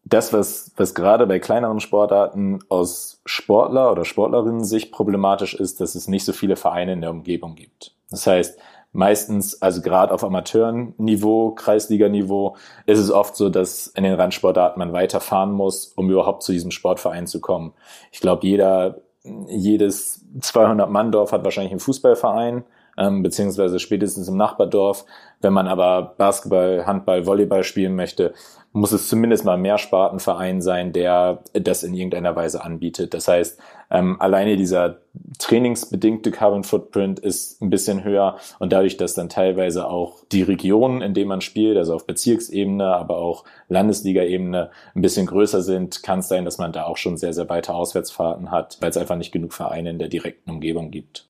[0.06, 5.96] das, was, was gerade bei kleineren Sportarten aus Sportler oder Sportlerinnen Sicht problematisch ist, dass
[5.96, 7.96] es nicht so viele Vereine in der Umgebung gibt.
[8.12, 8.60] Das heißt,
[8.92, 14.94] meistens, also gerade auf Amateurniveau, Kreisliganiveau, ist es oft so, dass in den Randsportarten man
[14.94, 17.74] weiterfahren muss, um überhaupt zu diesem Sportverein zu kommen.
[18.12, 19.02] Ich glaube, jeder,
[19.48, 22.64] jedes 200-Mann-Dorf hat wahrscheinlich einen Fußballverein
[22.98, 25.06] ähm, beziehungsweise spätestens im Nachbardorf.
[25.42, 28.34] Wenn man aber Basketball, Handball, Volleyball spielen möchte,
[28.76, 33.14] muss es zumindest mal mehr Spartenverein sein, der das in irgendeiner Weise anbietet.
[33.14, 33.58] Das heißt,
[33.90, 34.98] ähm, alleine dieser
[35.40, 41.02] trainingsbedingte Carbon Footprint ist ein bisschen höher und dadurch, dass dann teilweise auch die Regionen,
[41.02, 46.20] in denen man spielt, also auf Bezirksebene, aber auch Landesliga-Ebene ein bisschen größer sind, kann
[46.20, 49.16] es sein, dass man da auch schon sehr, sehr weite Auswärtsfahrten hat, weil es einfach
[49.16, 51.30] nicht genug Vereine in der direkten Umgebung gibt.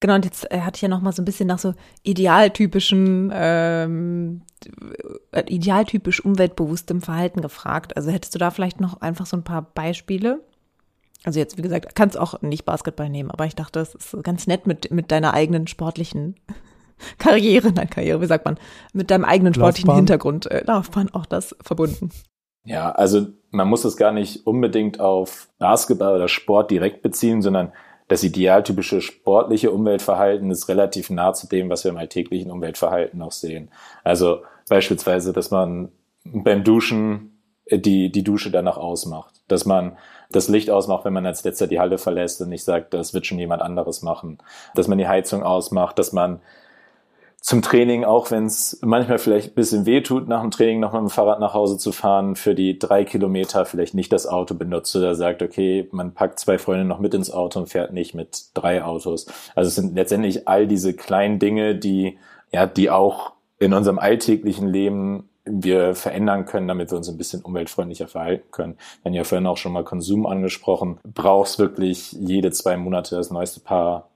[0.00, 3.30] Genau, und jetzt äh, hatte ich ja noch mal so ein bisschen nach so idealtypischen,
[3.34, 4.42] ähm,
[5.32, 7.96] äh, idealtypisch umweltbewusstem Verhalten gefragt.
[7.96, 10.40] Also hättest du da vielleicht noch einfach so ein paar Beispiele?
[11.22, 14.46] Also jetzt, wie gesagt, kannst auch nicht Basketball nehmen, aber ich dachte, das ist ganz
[14.46, 16.36] nett mit, mit deiner eigenen sportlichen
[17.18, 18.58] Karriere, nein, Karriere, wie sagt man,
[18.94, 19.96] mit deinem eigenen sportlichen Laufbahn.
[19.96, 22.10] Hintergrund, äh, Laufbahn, auch das verbunden.
[22.64, 27.72] Ja, also man muss es gar nicht unbedingt auf Basketball oder Sport direkt beziehen, sondern
[28.10, 33.30] das idealtypische sportliche Umweltverhalten ist relativ nah zu dem, was wir im alltäglichen Umweltverhalten auch
[33.30, 33.70] sehen.
[34.02, 35.92] Also beispielsweise, dass man
[36.24, 37.38] beim Duschen
[37.70, 39.96] die, die Dusche danach ausmacht, dass man
[40.28, 43.26] das Licht ausmacht, wenn man als letzter die Halle verlässt und nicht sagt, das wird
[43.26, 44.38] schon jemand anderes machen,
[44.74, 46.40] dass man die Heizung ausmacht, dass man
[47.40, 51.02] zum Training, auch wenn es manchmal vielleicht ein bisschen weh tut, nach dem Training nochmal
[51.02, 54.54] mit dem Fahrrad nach Hause zu fahren, für die drei Kilometer vielleicht nicht das Auto
[54.54, 58.14] benutzt oder sagt, okay, man packt zwei Freunde noch mit ins Auto und fährt nicht
[58.14, 59.26] mit drei Autos.
[59.54, 62.18] Also es sind letztendlich all diese kleinen Dinge, die,
[62.52, 67.42] ja, die auch in unserem alltäglichen Leben wir verändern können, damit wir uns ein bisschen
[67.42, 68.76] umweltfreundlicher verhalten können.
[69.02, 73.60] Wenn ja vorhin auch schon mal Konsum angesprochen, brauchst wirklich jede zwei Monate das neueste
[73.60, 74.09] Paar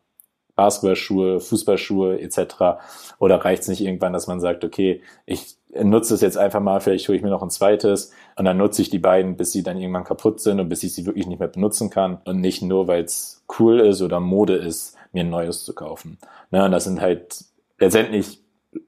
[0.56, 2.78] Basketballschuhe, Fußballschuhe etc.
[3.18, 6.80] Oder reicht es nicht irgendwann, dass man sagt, okay, ich nutze es jetzt einfach mal,
[6.80, 9.62] vielleicht hole ich mir noch ein zweites und dann nutze ich die beiden, bis sie
[9.62, 12.62] dann irgendwann kaputt sind und bis ich sie wirklich nicht mehr benutzen kann und nicht
[12.62, 16.18] nur, weil es cool ist oder Mode ist, mir ein neues zu kaufen.
[16.50, 17.44] Ne, und das sind halt
[17.78, 18.40] letztendlich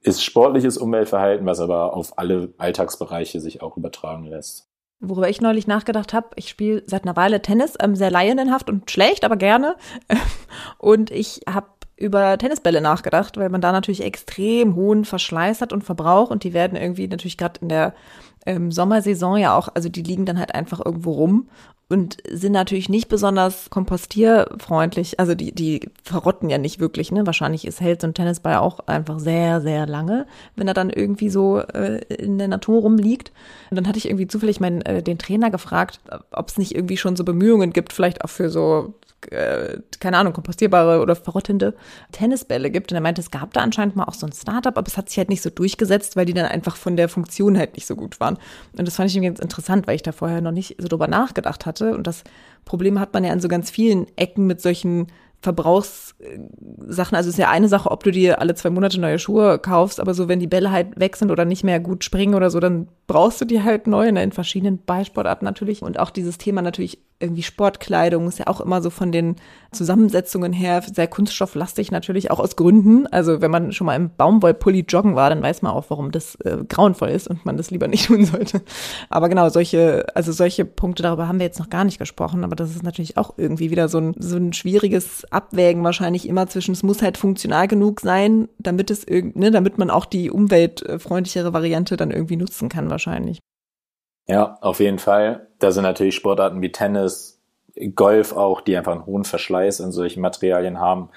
[0.03, 4.69] ist sportliches Umweltverhalten, was aber auf alle Alltagsbereiche sich auch übertragen lässt.
[5.01, 8.91] Worüber ich neulich nachgedacht habe, ich spiele seit einer Weile Tennis, ähm, sehr laienhaft und
[8.91, 9.77] schlecht, aber gerne.
[10.79, 15.85] Und ich habe über Tennisbälle nachgedacht, weil man da natürlich extrem hohen Verschleiß hat und
[15.85, 17.95] Verbrauch und die werden irgendwie natürlich gerade in der
[18.45, 21.49] ähm, Sommersaison ja auch, also die liegen dann halt einfach irgendwo rum
[21.89, 25.21] und sind natürlich nicht besonders kompostierfreundlich.
[25.21, 27.27] Also die, die verrotten ja nicht wirklich, ne?
[27.27, 31.31] Wahrscheinlich ist hält so ein Tennisball auch einfach sehr, sehr lange, wenn er dann irgendwie
[31.31, 33.31] so äh, in der Natur rumliegt.
[33.71, 36.01] Und dann hatte ich irgendwie zufällig meinen, äh, den Trainer gefragt,
[36.33, 38.95] ob es nicht irgendwie schon so Bemühungen gibt, vielleicht auch für so
[39.31, 41.75] äh, keine Ahnung, kompostierbare oder verrottende
[42.13, 42.93] Tennisbälle gibt.
[42.93, 45.09] Und er meinte, es gab da anscheinend mal auch so ein Startup, aber es hat
[45.09, 47.97] sich halt nicht so durchgesetzt, weil die dann einfach von der Funktion halt nicht so
[47.97, 48.39] gut waren.
[48.77, 51.67] Und das fand ich ganz interessant, weil ich da vorher noch nicht so drüber nachgedacht
[51.67, 51.95] hatte.
[51.95, 52.25] Und das
[52.65, 55.07] Problem hat man ja an so ganz vielen Ecken mit solchen
[55.43, 59.59] Verbrauchssachen, also es ist ja eine Sache, ob du dir alle zwei Monate neue Schuhe
[59.59, 62.51] kaufst, aber so wenn die Bälle halt weg sind oder nicht mehr gut springen oder
[62.51, 65.83] so, dann brauchst du die halt neu ne, in verschiedenen Ballsportarten natürlich.
[65.83, 69.37] Und auch dieses Thema natürlich irgendwie Sportkleidung ist ja auch immer so von den
[69.73, 73.07] Zusammensetzungen her sehr kunststofflastig natürlich auch aus Gründen.
[73.07, 76.35] Also wenn man schon mal im Baumwollpulli joggen war, dann weiß man auch, warum das
[76.37, 78.63] äh, grauenvoll ist und man das lieber nicht tun sollte.
[79.09, 82.57] Aber genau, solche, also solche Punkte, darüber haben wir jetzt noch gar nicht gesprochen, aber
[82.57, 86.73] das ist natürlich auch irgendwie wieder so ein, so ein schwieriges Abwägen wahrscheinlich immer zwischen,
[86.73, 91.53] es muss halt funktional genug sein, damit es irgendwie, ne, damit man auch die umweltfreundlichere
[91.53, 93.39] Variante dann irgendwie nutzen kann wahrscheinlich.
[94.27, 95.47] Ja, auf jeden Fall.
[95.59, 97.41] Da sind natürlich Sportarten wie Tennis,
[97.95, 101.11] Golf auch, die einfach einen hohen Verschleiß in solchen Materialien haben,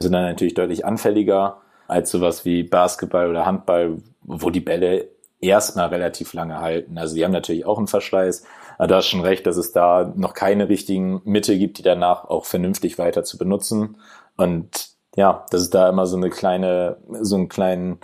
[0.00, 5.08] sind dann natürlich deutlich anfälliger als sowas wie Basketball oder Handball, wo die Bälle
[5.40, 6.98] erstmal relativ lange halten.
[6.98, 8.44] Also die haben natürlich auch einen Verschleiß.
[8.78, 12.24] Aber da ist schon recht, dass es da noch keine richtigen Mittel gibt, die danach
[12.24, 13.98] auch vernünftig weiter zu benutzen.
[14.36, 17.98] Und ja, dass es da immer so eine kleine, so einen kleinen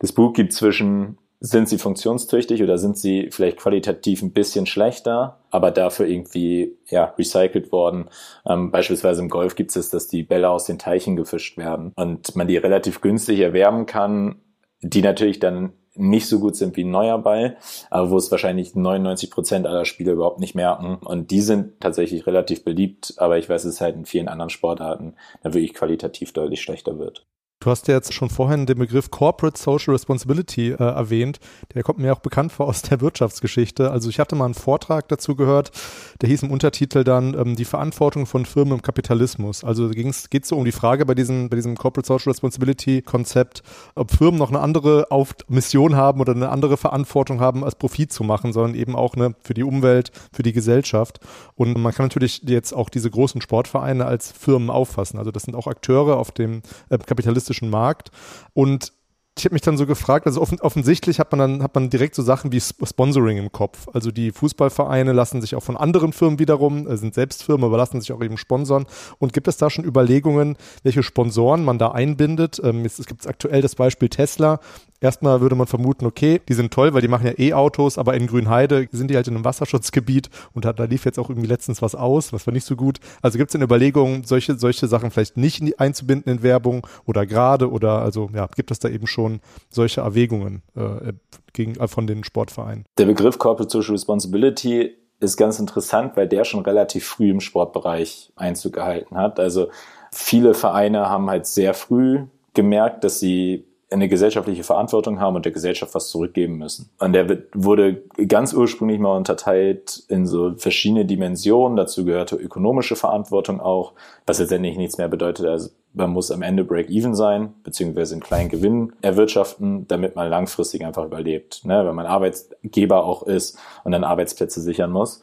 [0.00, 5.70] Disput gibt zwischen sind sie funktionstüchtig oder sind sie vielleicht qualitativ ein bisschen schlechter, aber
[5.70, 8.10] dafür irgendwie ja recycelt worden.
[8.46, 12.34] Ähm, beispielsweise im Golf gibt es, dass die Bälle aus den Teichen gefischt werden und
[12.34, 14.40] man die relativ günstig erwerben kann,
[14.80, 17.56] die natürlich dann nicht so gut sind wie ein neuer Ball,
[17.90, 20.98] aber wo es wahrscheinlich 99 Prozent aller Spieler überhaupt nicht merken.
[21.04, 25.14] Und die sind tatsächlich relativ beliebt, aber ich weiß, es halt in vielen anderen Sportarten
[25.42, 27.26] dann wirklich qualitativ deutlich schlechter wird.
[27.60, 31.40] Du hast ja jetzt schon vorhin den Begriff Corporate Social Responsibility äh, erwähnt.
[31.74, 33.90] Der kommt mir auch bekannt vor aus der Wirtschaftsgeschichte.
[33.90, 35.72] Also ich hatte mal einen Vortrag dazu gehört,
[36.20, 39.64] der hieß im Untertitel dann ähm, die Verantwortung von Firmen im Kapitalismus.
[39.64, 43.64] Also geht es so um die Frage bei diesem, bei diesem Corporate Social Responsibility Konzept,
[43.96, 48.12] ob Firmen noch eine andere Auf Mission haben oder eine andere Verantwortung haben, als Profit
[48.12, 51.18] zu machen, sondern eben auch eine für die Umwelt, für die Gesellschaft.
[51.56, 55.18] Und man kann natürlich jetzt auch diese großen Sportvereine als Firmen auffassen.
[55.18, 58.10] Also das sind auch Akteure auf dem äh, Kapitalismus kapitalistischen Markt.
[58.54, 58.92] Und
[59.38, 62.14] ich habe mich dann so gefragt, also offen, offensichtlich hat man dann hat man direkt
[62.14, 63.88] so Sachen wie Sponsoring im Kopf.
[63.92, 67.76] Also die Fußballvereine lassen sich auch von anderen Firmen wiederum, äh, sind selbst Firmen, aber
[67.76, 68.86] lassen sich auch eben sponsern.
[69.18, 72.60] Und gibt es da schon Überlegungen, welche Sponsoren man da einbindet?
[72.62, 74.60] Ähm, es, es gibt aktuell das Beispiel Tesla,
[75.00, 78.26] Erstmal würde man vermuten, okay, die sind toll, weil die machen ja E-Autos, aber in
[78.26, 81.82] Grünheide sind die halt in einem Wasserschutzgebiet und da, da lief jetzt auch irgendwie letztens
[81.82, 82.98] was aus, was war nicht so gut.
[83.22, 87.26] Also gibt es eine Überlegung, solche, solche Sachen vielleicht nicht in einzubinden in Werbung oder
[87.26, 89.27] gerade oder also ja, gibt es da eben schon
[89.70, 91.12] solche Erwägungen äh,
[91.52, 92.84] gegen, äh, von den Sportvereinen?
[92.98, 98.32] Der Begriff Corporate Social Responsibility ist ganz interessant, weil der schon relativ früh im Sportbereich
[98.36, 99.40] Einzug gehalten hat.
[99.40, 99.68] Also
[100.12, 105.52] viele Vereine haben halt sehr früh gemerkt, dass sie eine gesellschaftliche Verantwortung haben und der
[105.52, 106.90] Gesellschaft was zurückgeben müssen.
[106.98, 111.76] Und der wurde ganz ursprünglich mal unterteilt in so verschiedene Dimensionen.
[111.76, 113.94] Dazu gehörte ökonomische Verantwortung auch,
[114.26, 118.50] was letztendlich nichts mehr bedeutet, als man muss am Ende Break-Even sein, beziehungsweise einen kleinen
[118.50, 121.64] Gewinn erwirtschaften, damit man langfristig einfach überlebt.
[121.64, 121.86] Ne?
[121.86, 125.22] Wenn man Arbeitgeber auch ist und dann Arbeitsplätze sichern muss.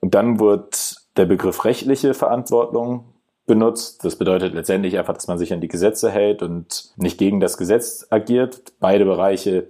[0.00, 3.04] Und dann wird der Begriff rechtliche Verantwortung
[3.50, 4.04] benutzt.
[4.04, 7.56] Das bedeutet letztendlich einfach, dass man sich an die Gesetze hält und nicht gegen das
[7.56, 8.62] Gesetz agiert.
[8.78, 9.66] Beide Bereiche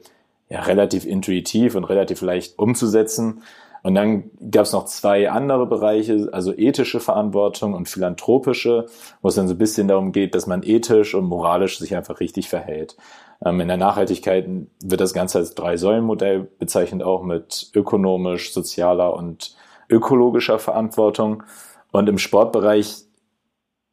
[0.51, 3.43] ja relativ intuitiv und relativ leicht umzusetzen.
[3.83, 8.85] Und dann gab es noch zwei andere Bereiche, also ethische Verantwortung und philanthropische,
[9.23, 12.21] wo es dann so ein bisschen darum geht, dass man ethisch und moralisch sich einfach
[12.21, 12.99] richtig verhält.
[13.43, 14.47] Ähm, in der Nachhaltigkeit
[14.85, 19.57] wird das Ganze als Drei-Säulen-Modell bezeichnet, auch mit ökonomisch, sozialer und
[19.88, 21.45] ökologischer Verantwortung.
[21.93, 23.07] Und im Sportbereich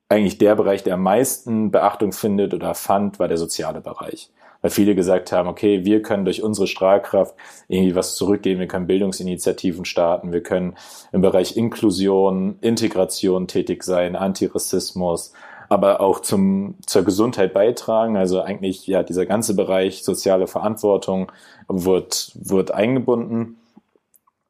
[0.09, 4.31] eigentlich der Bereich, der am meisten Beachtung findet oder fand, war der soziale Bereich.
[4.61, 7.35] Weil viele gesagt haben, okay, wir können durch unsere Strahlkraft
[7.67, 10.75] irgendwie was zurückgeben, wir können Bildungsinitiativen starten, wir können
[11.11, 15.33] im Bereich Inklusion, Integration tätig sein, Antirassismus,
[15.69, 18.17] aber auch zum, zur Gesundheit beitragen.
[18.17, 21.31] Also eigentlich, ja, dieser ganze Bereich soziale Verantwortung
[21.67, 23.57] wird, wird eingebunden.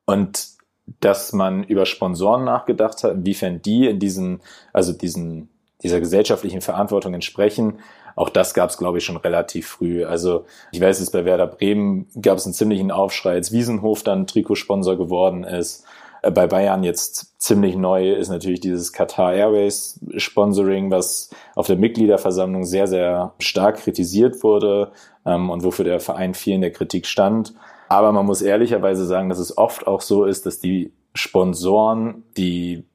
[0.05, 0.56] Und
[0.99, 4.41] dass man über Sponsoren nachgedacht hat, inwiefern die in diesen,
[4.73, 5.49] also diesen,
[5.83, 7.79] dieser gesellschaftlichen Verantwortung entsprechen.
[8.15, 10.05] Auch das gab es, glaube ich, schon relativ früh.
[10.05, 14.25] Also ich weiß es, bei Werder Bremen gab es einen ziemlichen Aufschrei, als Wiesenhof dann
[14.25, 15.85] Trikotsponsor geworden ist.
[16.21, 21.75] Äh, bei Bayern jetzt ziemlich neu ist natürlich dieses Qatar Airways Sponsoring, was auf der
[21.75, 24.91] Mitgliederversammlung sehr, sehr stark kritisiert wurde
[25.25, 27.53] ähm, und wofür der Verein viel in der Kritik stand.
[27.89, 32.85] Aber man muss ehrlicherweise sagen, dass es oft auch so ist, dass die Sponsoren die,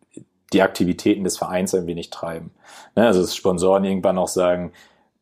[0.52, 2.50] die Aktivitäten des Vereins ein wenig treiben.
[2.94, 4.72] Ne, also dass Sponsoren irgendwann auch sagen,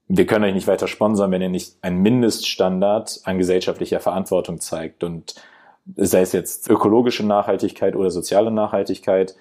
[0.09, 5.05] wir können euch nicht weiter sponsern, wenn ihr nicht einen Mindeststandard an gesellschaftlicher Verantwortung zeigt.
[5.05, 5.37] Und
[5.97, 9.37] sei es jetzt ökologische Nachhaltigkeit oder soziale Nachhaltigkeit,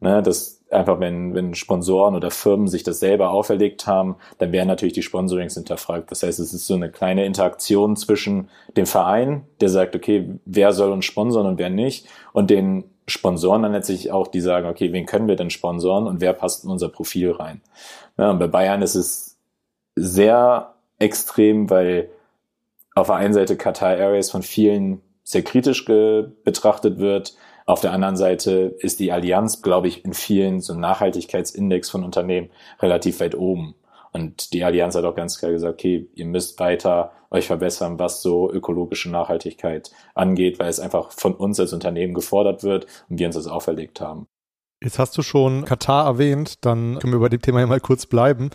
[0.00, 4.68] ne, das einfach wenn, wenn Sponsoren oder Firmen sich das selber auferlegt haben, dann werden
[4.68, 6.10] natürlich die Sponsorings hinterfragt.
[6.10, 10.72] Das heißt, es ist so eine kleine Interaktion zwischen dem Verein, der sagt, okay, wer
[10.72, 14.92] soll uns sponsoren und wer nicht, und den Sponsoren dann letztlich auch, die sagen, okay,
[14.92, 17.60] wen können wir denn sponsoren und wer passt in unser Profil rein.
[18.16, 19.36] Ja, und bei Bayern ist es
[19.94, 22.08] sehr extrem, weil
[22.94, 27.34] auf der einen Seite Qatar Airways von vielen sehr kritisch betrachtet wird.
[27.66, 32.50] Auf der anderen Seite ist die Allianz, glaube ich, in vielen so Nachhaltigkeitsindex von Unternehmen
[32.80, 33.74] relativ weit oben.
[34.12, 38.22] Und die Allianz hat auch ganz klar gesagt, okay, ihr müsst weiter euch verbessern, was
[38.22, 43.26] so ökologische Nachhaltigkeit angeht, weil es einfach von uns als Unternehmen gefordert wird und wir
[43.26, 44.28] uns das auferlegt haben.
[44.84, 48.04] Jetzt hast du schon Katar erwähnt, dann können wir bei dem Thema ja mal kurz
[48.04, 48.50] bleiben.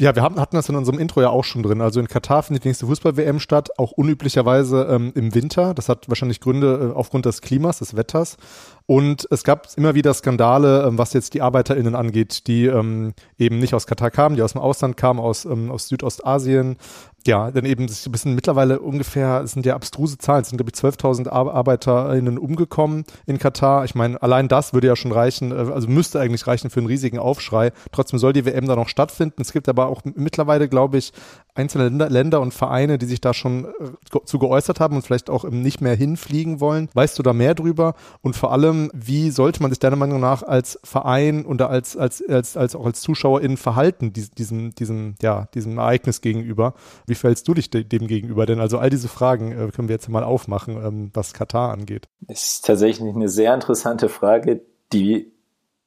[0.00, 1.82] Ja, wir haben, hatten das in unserem Intro ja auch schon drin.
[1.82, 5.74] Also in Katar findet die nächste Fußball-WM statt, auch unüblicherweise ähm, im Winter.
[5.74, 8.38] Das hat wahrscheinlich Gründe äh, aufgrund des Klimas, des Wetters.
[8.86, 13.58] Und es gab immer wieder Skandale, ähm, was jetzt die ArbeiterInnen angeht, die ähm, eben
[13.58, 16.76] nicht aus Katar kamen, die aus dem Ausland kamen, aus, ähm, aus Südostasien,
[17.26, 20.72] ja, dann eben ein bisschen mittlerweile ungefähr, es sind ja abstruse Zahlen, es sind glaube
[20.74, 23.84] ich 12.000 ArbeiterInnen umgekommen in Katar.
[23.84, 26.86] Ich meine, allein das würde ja schon reichen, äh, also müsste eigentlich reichen für einen
[26.86, 27.72] riesigen Aufschrei.
[27.92, 29.40] Trotzdem soll die WM da noch stattfinden.
[29.40, 31.12] Es gibt aber auch mittlerweile, glaube ich,
[31.54, 35.30] einzelne Länder, Länder und Vereine, die sich da schon äh, zu geäußert haben und vielleicht
[35.30, 36.88] auch nicht mehr hinfliegen wollen.
[36.94, 37.94] Weißt du da mehr drüber?
[38.22, 42.22] Und vor allem, wie sollte man sich deiner Meinung nach als Verein oder als, als,
[42.28, 46.74] als, als auch als ZuschauerInnen verhalten, diesem, diesem, ja, diesem Ereignis gegenüber?
[47.06, 48.46] Wie verhältst du dich de dem gegenüber?
[48.46, 52.08] Denn also all diese Fragen äh, können wir jetzt mal aufmachen, ähm, was Katar angeht.
[52.20, 54.62] Das ist tatsächlich eine sehr interessante Frage,
[54.92, 55.32] die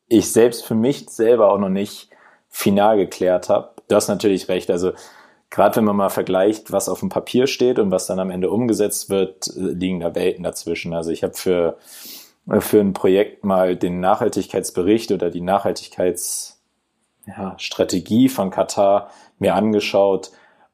[0.07, 2.09] ich selbst für mich selber auch noch nicht
[2.47, 3.71] final geklärt habe.
[3.89, 4.71] Du hast natürlich recht.
[4.71, 4.93] Also
[5.49, 8.49] gerade wenn man mal vergleicht, was auf dem Papier steht und was dann am Ende
[8.49, 10.93] umgesetzt wird, liegen da Welten dazwischen.
[10.93, 11.77] Also ich habe für,
[12.59, 20.31] für ein Projekt mal den Nachhaltigkeitsbericht oder die Nachhaltigkeitsstrategie ja, von Katar mir angeschaut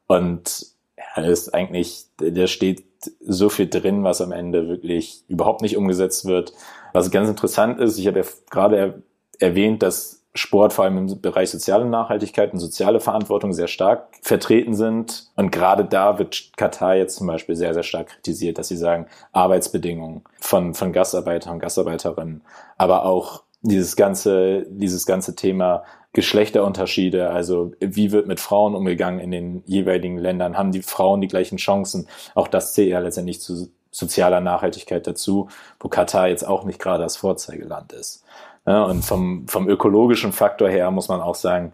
[0.07, 2.83] und ja, ist eigentlich, da steht
[3.19, 6.53] so viel drin, was am Ende wirklich überhaupt nicht umgesetzt wird.
[6.93, 9.03] Was ganz interessant ist, ich habe ja gerade
[9.39, 14.73] erwähnt, dass Sport vor allem im Bereich soziale Nachhaltigkeit und soziale Verantwortung sehr stark vertreten
[14.73, 15.27] sind.
[15.35, 19.05] Und gerade da wird Katar jetzt zum Beispiel sehr, sehr stark kritisiert, dass sie sagen,
[19.31, 22.41] Arbeitsbedingungen von, von Gastarbeitern und Gastarbeiterinnen,
[22.77, 29.31] aber auch dieses ganze, dieses ganze Thema Geschlechterunterschiede, also wie wird mit Frauen umgegangen in
[29.31, 32.07] den jeweiligen Ländern, haben die Frauen die gleichen Chancen?
[32.35, 37.03] Auch das zählt ja letztendlich zu sozialer Nachhaltigkeit dazu, wo Katar jetzt auch nicht gerade
[37.03, 38.23] das Vorzeigeland ist.
[38.65, 41.73] Ja, und vom, vom ökologischen Faktor her muss man auch sagen,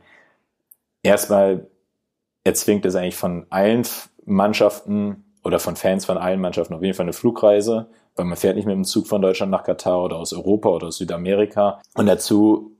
[1.04, 1.68] erstmal
[2.44, 3.86] erzwingt es eigentlich von allen
[4.26, 8.56] Mannschaften oder von Fans von allen Mannschaften auf jeden Fall eine Flugreise, weil man fährt
[8.56, 11.80] nicht mit dem Zug von Deutschland nach Katar oder aus Europa oder aus Südamerika.
[11.96, 12.72] Und dazu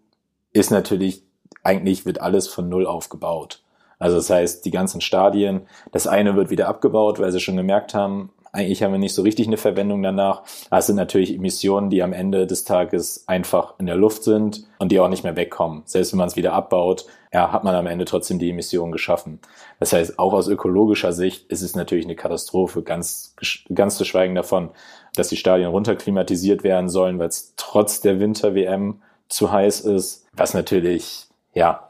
[0.52, 1.24] ist natürlich
[1.64, 3.64] eigentlich wird alles von Null aufgebaut.
[4.00, 7.94] Also das heißt, die ganzen Stadien, das eine wird wieder abgebaut, weil sie schon gemerkt
[7.94, 10.44] haben, eigentlich haben wir nicht so richtig eine Verwendung danach.
[10.70, 14.92] Das sind natürlich Emissionen, die am Ende des Tages einfach in der Luft sind und
[14.92, 15.84] die auch nicht mehr wegkommen.
[15.86, 19.40] Selbst wenn man es wieder abbaut, ja, hat man am Ende trotzdem die Emissionen geschaffen.
[19.80, 23.36] Das heißt, auch aus ökologischer Sicht ist es natürlich eine Katastrophe, ganz,
[23.74, 24.72] ganz zu schweigen davon,
[25.16, 30.56] dass die Stadien runterklimatisiert werden sollen, weil es trotz der Winter-WM zu heiß ist, was
[30.56, 31.89] natürlich ja,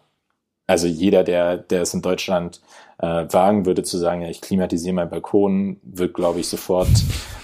[0.70, 2.62] also jeder, der, der es in Deutschland
[3.00, 6.90] äh, wagen würde zu sagen, ja, ich klimatisiere meinen Balkon, wird, glaube ich, sofort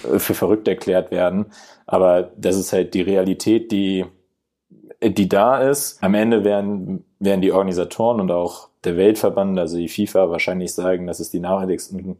[0.04, 1.46] äh, für verrückt erklärt werden.
[1.86, 4.04] Aber das ist halt die Realität, die,
[5.02, 6.00] die da ist.
[6.04, 11.08] Am Ende werden, werden die Organisatoren und auch der Weltverband, also die FIFA, wahrscheinlich sagen,
[11.08, 12.18] dass es die nachhaltigsten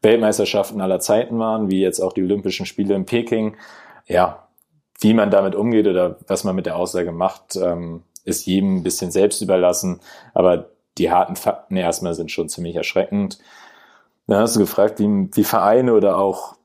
[0.00, 3.56] Weltmeisterschaften aller Zeiten waren, wie jetzt auch die Olympischen Spiele in Peking.
[4.06, 4.48] Ja,
[5.00, 8.82] wie man damit umgeht oder was man mit der Aussage macht, ähm, ist jedem ein
[8.82, 10.00] bisschen selbst überlassen.
[10.34, 13.38] Aber die harten Fakten erstmal sind schon ziemlich erschreckend.
[14.26, 16.56] Dann hast du gefragt, wie, wie Vereine oder auch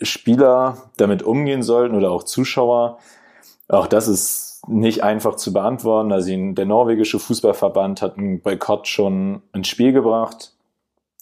[0.00, 2.98] Spieler damit umgehen sollten oder auch Zuschauer.
[3.68, 6.12] Auch das ist nicht einfach zu beantworten.
[6.12, 10.52] Also der norwegische Fußballverband hat einen Boykott schon ins Spiel gebracht.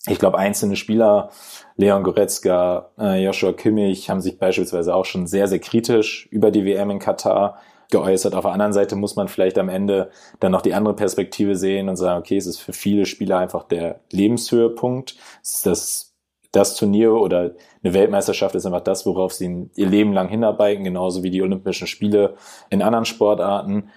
[0.07, 1.30] Ich glaube, einzelne Spieler,
[1.76, 6.64] Leon Goretzka, äh, Joshua Kimmich, haben sich beispielsweise auch schon sehr, sehr kritisch über die
[6.64, 7.59] WM in Katar
[7.90, 8.35] geäußert.
[8.35, 11.88] Auf der anderen Seite muss man vielleicht am Ende dann noch die andere Perspektive sehen
[11.88, 15.16] und sagen, okay, es ist für viele Spieler einfach der Lebenshöhepunkt.
[15.42, 16.14] Es ist das,
[16.53, 21.22] das Turnier oder eine Weltmeisterschaft ist einfach das, worauf sie ihr Leben lang hinarbeiten, genauso
[21.22, 22.35] wie die Olympischen Spiele
[22.70, 23.91] in anderen Sportarten.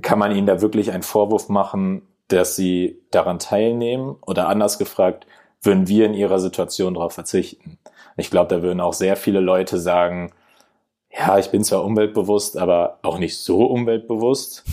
[0.00, 4.16] Kann man ihnen da wirklich einen Vorwurf machen, dass sie daran teilnehmen?
[4.26, 5.26] Oder anders gefragt,
[5.60, 7.78] würden wir in ihrer Situation darauf verzichten?
[8.16, 10.32] Ich glaube, da würden auch sehr viele Leute sagen,
[11.16, 14.64] ja, ich bin zwar umweltbewusst, aber auch nicht so umweltbewusst.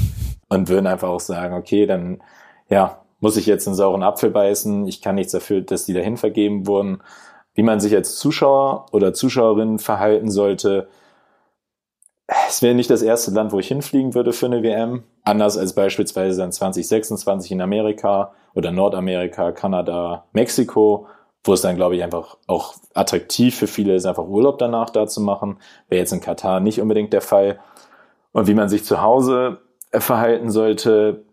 [0.49, 2.21] und würden einfach auch sagen, okay, dann
[2.69, 6.17] ja, muss ich jetzt einen sauren Apfel beißen, ich kann nichts dafür, dass die dahin
[6.17, 7.01] vergeben wurden.
[7.53, 10.87] Wie man sich als Zuschauer oder Zuschauerin verhalten sollte,
[12.47, 15.03] es wäre nicht das erste Land, wo ich hinfliegen würde für eine WM.
[15.23, 21.07] Anders als beispielsweise dann 2026 in Amerika oder Nordamerika, Kanada, Mexiko,
[21.43, 25.07] wo es dann, glaube ich, einfach auch attraktiv für viele ist, einfach Urlaub danach da
[25.07, 25.59] zu machen.
[25.87, 27.59] Wäre jetzt in Katar nicht unbedingt der Fall.
[28.31, 29.59] Und wie man sich zu Hause
[29.91, 31.23] verhalten sollte,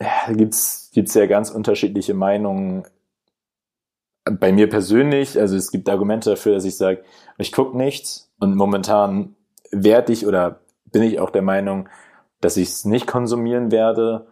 [0.00, 2.84] ja, gibt's gibt's ja ganz unterschiedliche Meinungen.
[4.24, 7.04] Bei mir persönlich, also es gibt Argumente dafür, dass ich sage,
[7.36, 9.36] ich gucke nichts und momentan
[9.70, 11.88] werde ich oder bin ich auch der Meinung,
[12.40, 14.26] dass ich es nicht konsumieren werde.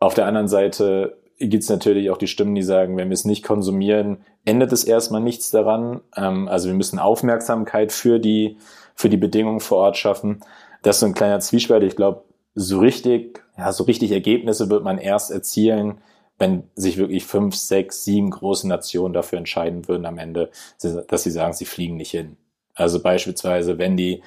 [0.00, 3.24] Auf der anderen Seite gibt es natürlich auch die Stimmen, die sagen, wenn wir es
[3.24, 6.00] nicht konsumieren, ändert es erstmal nichts daran.
[6.16, 8.56] Ähm, also wir müssen Aufmerksamkeit für die,
[8.94, 10.40] für die Bedingungen vor Ort schaffen.
[10.82, 11.82] Das ist so ein kleiner Zwiespalt.
[11.82, 12.24] Ich glaube,
[12.54, 15.98] so richtig, ja, so richtig Ergebnisse wird man erst erzielen,
[16.38, 20.50] wenn sich wirklich fünf, sechs, sieben große Nationen dafür entscheiden würden am Ende,
[21.08, 22.36] dass sie sagen, sie fliegen nicht hin.
[22.74, 24.22] Also beispielsweise, wenn die,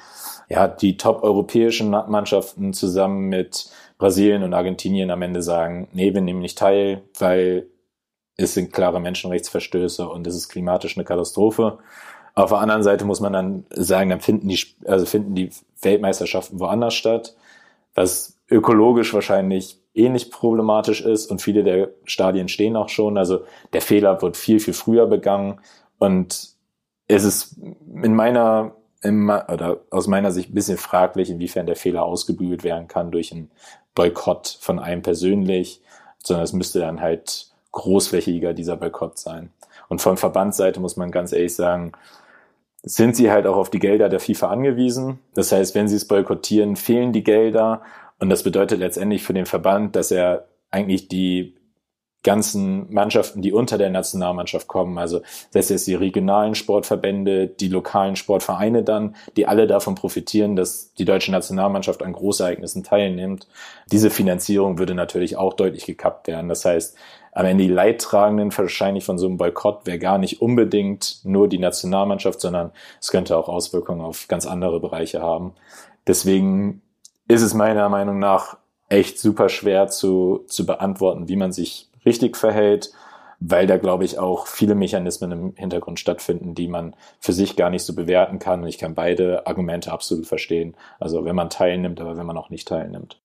[0.50, 3.70] ja, die top-europäischen Mannschaften zusammen mit
[4.00, 7.68] Brasilien und Argentinien am Ende sagen, nee, wir nehmen nicht teil, weil
[8.38, 11.78] es sind klare Menschenrechtsverstöße und es ist klimatisch eine Katastrophe.
[12.34, 15.50] Auf der anderen Seite muss man dann sagen, dann finden die, also finden die
[15.82, 17.36] Weltmeisterschaften woanders statt,
[17.94, 23.18] was ökologisch wahrscheinlich ähnlich problematisch ist und viele der Stadien stehen auch schon.
[23.18, 23.44] Also
[23.74, 25.60] der Fehler wird viel, viel früher begangen
[25.98, 26.52] und
[27.10, 32.04] es ist in meiner, in, oder aus meiner Sicht ein bisschen fraglich, inwiefern der Fehler
[32.04, 33.52] ausgebügelt werden kann durch einen
[33.96, 35.82] Boykott von einem persönlich,
[36.24, 39.52] sondern es müsste dann halt großflächiger dieser Boykott sein.
[39.88, 41.94] Und von Verbandsseite muss man ganz ehrlich sagen,
[42.84, 45.20] sind sie halt auch auf die Gelder der FIFA angewiesen.
[45.34, 47.82] Das heißt, wenn sie es boykottieren, fehlen die Gelder.
[48.20, 51.56] Und das bedeutet letztendlich für den Verband, dass er eigentlich die
[52.24, 55.22] ganzen Mannschaften, die unter der Nationalmannschaft kommen, also
[55.54, 61.06] das heißt die regionalen Sportverbände, die lokalen Sportvereine dann, die alle davon profitieren, dass die
[61.06, 63.48] deutsche Nationalmannschaft an Großereignissen teilnimmt.
[63.92, 66.50] Diese Finanzierung würde natürlich auch deutlich gekappt werden.
[66.50, 66.98] Das heißt,
[67.32, 71.60] am Ende die Leidtragenden wahrscheinlich von so einem Boykott wäre gar nicht unbedingt nur die
[71.60, 75.54] Nationalmannschaft, sondern es könnte auch Auswirkungen auf ganz andere Bereiche haben.
[76.08, 76.82] Deswegen
[77.28, 78.58] ist es meiner Meinung nach
[78.90, 82.92] echt super schwer zu, zu beantworten, wie man sich richtig verhält,
[83.40, 87.70] weil da, glaube ich, auch viele Mechanismen im Hintergrund stattfinden, die man für sich gar
[87.70, 88.64] nicht so bewerten kann.
[88.64, 90.76] Und ich kann beide Argumente absolut verstehen.
[91.00, 93.20] Also wenn man teilnimmt, aber wenn man auch nicht teilnimmt.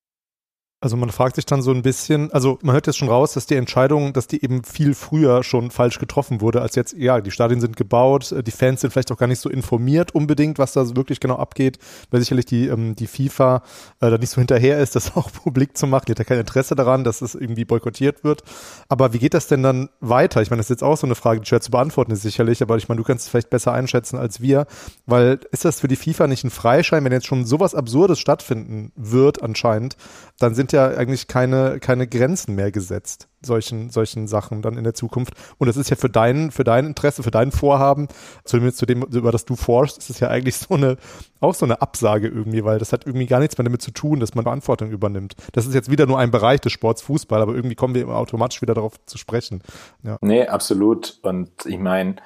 [0.85, 3.47] Also man fragt sich dann so ein bisschen, also man hört jetzt schon raus, dass
[3.47, 7.31] die Entscheidung, dass die eben viel früher schon falsch getroffen wurde, als jetzt, ja, die
[7.31, 10.75] Stadien sind gebaut, äh, die Fans sind vielleicht auch gar nicht so informiert unbedingt, was
[10.75, 11.79] da wirklich genau abgeht,
[12.11, 13.63] weil sicherlich die, ähm, die FIFA
[14.01, 16.05] äh, da nicht so hinterher ist, das auch publik zu machen.
[16.07, 18.43] Die hat ja kein Interesse daran, dass es irgendwie boykottiert wird.
[18.91, 20.43] Aber wie geht das denn dann weiter?
[20.43, 22.61] Ich meine, das ist jetzt auch so eine Frage, die schwer zu beantworten ist sicherlich,
[22.61, 24.67] aber ich meine, du kannst es vielleicht besser einschätzen als wir,
[25.07, 28.93] weil ist das für die FIFA nicht ein Freischein, wenn jetzt schon sowas Absurdes stattfinden
[28.97, 29.97] wird anscheinend,
[30.39, 34.95] dann sind ja eigentlich keine, keine Grenzen mehr gesetzt, solchen, solchen Sachen dann in der
[34.95, 35.35] Zukunft.
[35.59, 38.09] Und das ist ja für dein, für dein Interesse, für dein Vorhaben,
[38.45, 40.97] zumindest zu dem, über das du forschst, ist es ja eigentlich so eine,
[41.41, 44.21] auch so eine Absage irgendwie, weil das hat irgendwie gar nichts mehr damit zu tun,
[44.21, 45.35] dass man Verantwortung übernimmt.
[45.53, 48.61] Das ist jetzt wieder nur ein Bereich des Sports Fußball, aber irgendwie kommen wir automatisch
[48.63, 49.63] wieder darauf zu sprechen.
[50.03, 50.19] Ja.
[50.21, 51.19] Nee, absolut.
[51.23, 52.17] Und ich meine,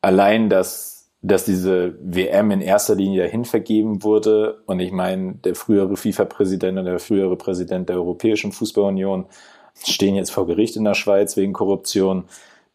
[0.00, 4.62] allein das dass diese WM in erster Linie dahin vergeben wurde.
[4.66, 9.26] Und ich meine, der frühere FIFA-Präsident und der frühere Präsident der Europäischen Fußballunion
[9.84, 12.24] stehen jetzt vor Gericht in der Schweiz wegen Korruption.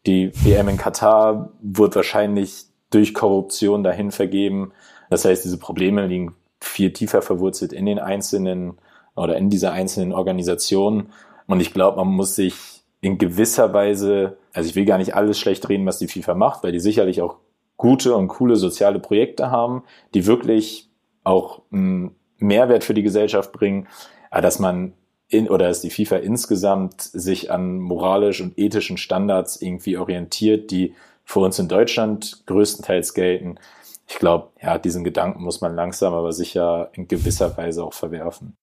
[0.06, 4.72] Die WM in Katar wird wahrscheinlich durch Korruption dahin vergeben.
[5.10, 8.78] Das heißt, diese Probleme liegen viel tiefer verwurzelt in den einzelnen
[9.16, 11.08] oder in dieser einzelnen Organisation.
[11.46, 12.54] Und ich glaube, man muss sich
[13.00, 16.62] in gewisser Weise, also ich will gar nicht alles schlecht reden, was die FIFA macht,
[16.62, 17.36] weil die sicherlich auch
[17.76, 20.88] gute und coole soziale Projekte haben, die wirklich
[21.24, 23.88] auch einen Mehrwert für die Gesellschaft bringen,
[24.30, 24.92] dass man
[25.28, 30.94] in, oder dass die FIFA insgesamt sich an moralisch und ethischen Standards irgendwie orientiert, die
[31.24, 33.58] für uns in Deutschland größtenteils gelten.
[34.06, 38.56] Ich glaube, ja, diesen Gedanken muss man langsam, aber sicher in gewisser Weise auch verwerfen.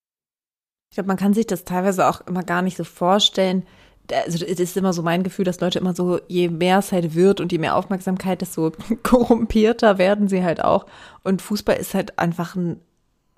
[0.89, 3.65] Ich glaube, man kann sich das teilweise auch immer gar nicht so vorstellen,
[4.11, 7.15] also es ist immer so mein Gefühl, dass Leute immer so, je mehr es halt
[7.15, 8.71] wird und je mehr Aufmerksamkeit, desto
[9.03, 10.85] korrumpierter werden sie halt auch.
[11.23, 12.81] Und Fußball ist halt einfach ein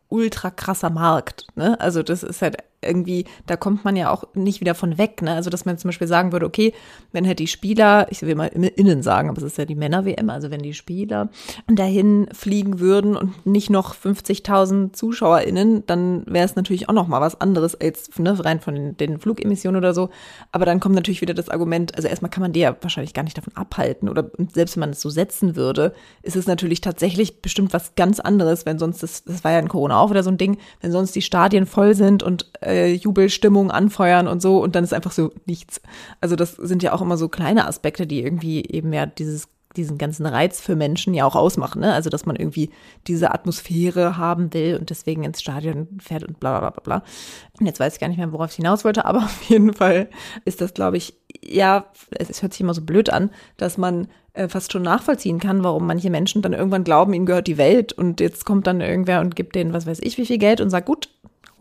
[0.10, 1.48] ultra krasser Markt.
[1.56, 1.80] Ne?
[1.80, 5.22] Also das ist halt irgendwie, da kommt man ja auch nicht wieder von weg.
[5.22, 5.34] Ne?
[5.34, 6.74] Also, dass man zum Beispiel sagen würde, okay,
[7.12, 10.30] wenn halt die Spieler, ich will mal innen sagen, aber es ist ja die Männer-WM,
[10.30, 11.30] also wenn die Spieler
[11.68, 17.22] dahin fliegen würden und nicht noch 50.000 ZuschauerInnen, dann wäre es natürlich auch noch mal
[17.22, 20.10] was anderes als ne, rein von den, Flugemissionen oder so.
[20.52, 23.24] Aber dann kommt natürlich wieder das Argument, also erstmal kann man die ja wahrscheinlich gar
[23.24, 27.42] nicht davon abhalten oder selbst wenn man es so setzen würde, ist es natürlich tatsächlich
[27.42, 30.30] bestimmt was ganz anderes, wenn sonst das, das war ja in Corona auch wieder so
[30.30, 34.76] ein Ding, wenn sonst die Stadien voll sind und äh, Jubelstimmung anfeuern und so und
[34.76, 35.82] dann ist einfach so nichts.
[36.22, 39.98] Also das sind ja auch immer so kleine Aspekte, die irgendwie eben ja dieses diesen
[39.98, 41.82] ganzen Reiz für Menschen ja auch ausmachen.
[41.82, 41.94] Ne?
[41.94, 42.70] Also, dass man irgendwie
[43.08, 47.04] diese Atmosphäre haben will und deswegen ins Stadion fährt und bla bla bla bla.
[47.60, 50.10] Und jetzt weiß ich gar nicht mehr, worauf ich hinaus wollte, aber auf jeden Fall
[50.46, 54.48] ist das, glaube ich, ja, es hört sich immer so blöd an, dass man äh,
[54.48, 58.20] fast schon nachvollziehen kann, warum manche Menschen dann irgendwann glauben, ihnen gehört die Welt und
[58.20, 60.88] jetzt kommt dann irgendwer und gibt denen, was weiß ich, wie viel Geld und sagt,
[60.88, 61.10] gut,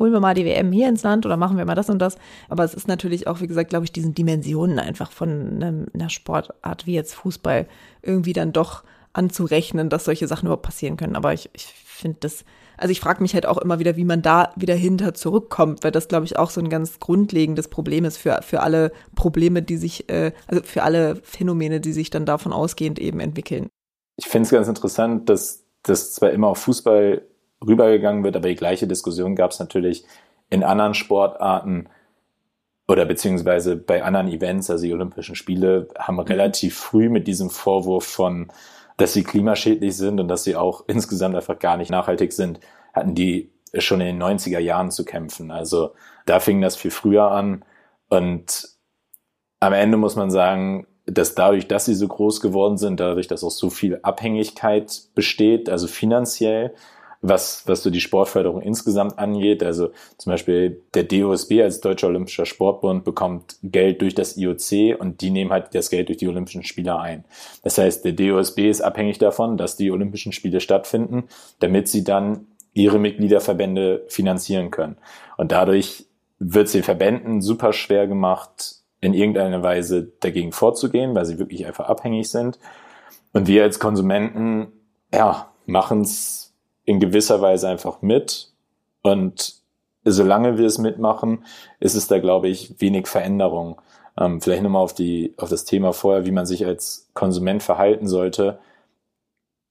[0.04, 2.18] holen wir mal die WM hier ins Land oder machen wir mal das und das.
[2.50, 6.86] Aber es ist natürlich auch, wie gesagt, glaube ich, diesen Dimensionen einfach von einer Sportart
[6.86, 7.66] wie jetzt Fußball
[8.02, 8.84] irgendwie dann doch
[9.14, 11.16] anzurechnen, dass solche Sachen überhaupt passieren können.
[11.16, 12.44] Aber ich, ich finde das,
[12.76, 15.90] also ich frage mich halt auch immer wieder, wie man da wieder hinter zurückkommt, weil
[15.90, 19.78] das, glaube ich, auch so ein ganz grundlegendes Problem ist für, für alle Probleme, die
[19.78, 23.70] sich, äh, also für alle Phänomene, die sich dann davon ausgehend eben entwickeln.
[24.16, 27.22] Ich finde es ganz interessant, dass das zwar immer auf Fußball
[27.66, 30.04] rübergegangen wird, aber die gleiche Diskussion gab es natürlich
[30.50, 31.88] in anderen Sportarten
[32.86, 36.20] oder beziehungsweise bei anderen Events, also die Olympischen Spiele, haben mhm.
[36.20, 38.48] relativ früh mit diesem Vorwurf von,
[38.96, 42.60] dass sie klimaschädlich sind und dass sie auch insgesamt einfach gar nicht nachhaltig sind,
[42.92, 45.50] hatten die schon in den 90er Jahren zu kämpfen.
[45.50, 45.94] Also
[46.26, 47.64] da fing das viel früher an
[48.08, 48.68] und
[49.60, 53.44] am Ende muss man sagen, dass dadurch, dass sie so groß geworden sind, dadurch, dass
[53.44, 56.74] auch so viel Abhängigkeit besteht, also finanziell,
[57.26, 59.62] was, was so die Sportförderung insgesamt angeht.
[59.62, 65.22] Also zum Beispiel der DOSB als Deutscher Olympischer Sportbund bekommt Geld durch das IOC und
[65.22, 67.24] die nehmen halt das Geld durch die Olympischen Spiele ein.
[67.62, 71.24] Das heißt, der DOSB ist abhängig davon, dass die Olympischen Spiele stattfinden,
[71.60, 74.96] damit sie dann ihre Mitgliederverbände finanzieren können.
[75.38, 76.04] Und dadurch
[76.38, 81.66] wird es den Verbänden super schwer gemacht, in irgendeiner Weise dagegen vorzugehen, weil sie wirklich
[81.66, 82.58] einfach abhängig sind.
[83.32, 84.68] Und wir als Konsumenten,
[85.12, 86.43] ja, machen es
[86.84, 88.52] in gewisser Weise einfach mit.
[89.02, 89.54] Und
[90.04, 91.44] solange wir es mitmachen,
[91.80, 93.80] ist es da, glaube ich, wenig Veränderung.
[94.18, 98.06] Ähm, vielleicht nochmal auf, die, auf das Thema vorher, wie man sich als Konsument verhalten
[98.06, 98.58] sollte.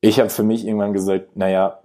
[0.01, 1.80] Ich habe für mich irgendwann gesagt, naja,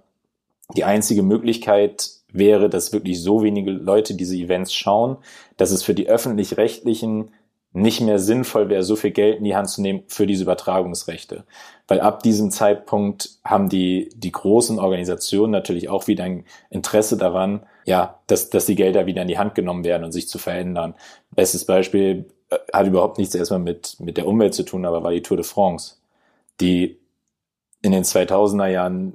[0.75, 5.17] die einzige Möglichkeit wäre, dass wirklich so wenige Leute diese Events schauen,
[5.57, 7.31] dass es für die öffentlich-rechtlichen
[7.71, 11.43] nicht mehr sinnvoll wäre, so viel Geld in die Hand zu nehmen für diese Übertragungsrechte.
[11.87, 17.61] Weil ab diesem Zeitpunkt haben die, die großen Organisationen natürlich auch wieder ein Interesse daran,
[17.85, 20.95] ja, dass, dass die Gelder wieder in die Hand genommen werden und sich zu verändern.
[21.31, 25.11] Bestes Beispiel äh, hat überhaupt nichts erstmal mit, mit der Umwelt zu tun, aber war
[25.11, 25.95] die Tour de France,
[26.59, 26.97] die
[27.81, 29.13] in den 2000er Jahren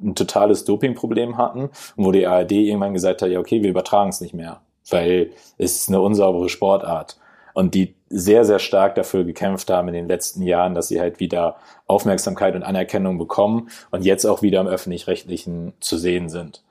[0.00, 4.10] ein totales Dopingproblem hatten und wo die ARD irgendwann gesagt hat, ja, okay, wir übertragen
[4.10, 7.16] es nicht mehr, weil es ist eine unsaubere Sportart
[7.54, 11.20] und die sehr, sehr stark dafür gekämpft haben in den letzten Jahren, dass sie halt
[11.20, 16.62] wieder Aufmerksamkeit und Anerkennung bekommen und jetzt auch wieder im öffentlich-rechtlichen zu sehen sind.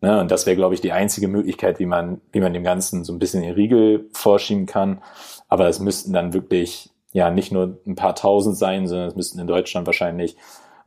[0.00, 0.20] Ne?
[0.20, 3.12] Und das wäre, glaube ich, die einzige Möglichkeit, wie man, wie man dem Ganzen so
[3.12, 5.00] ein bisschen den Riegel vorschieben kann.
[5.48, 9.40] Aber es müssten dann wirklich ja nicht nur ein paar tausend sein, sondern es müssten
[9.40, 10.36] in Deutschland wahrscheinlich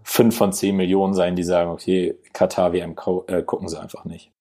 [0.04, 2.96] fünf von zehn Millionen sein, die sagen, okay, Katar WM
[3.28, 4.32] äh, gucken sie einfach nicht.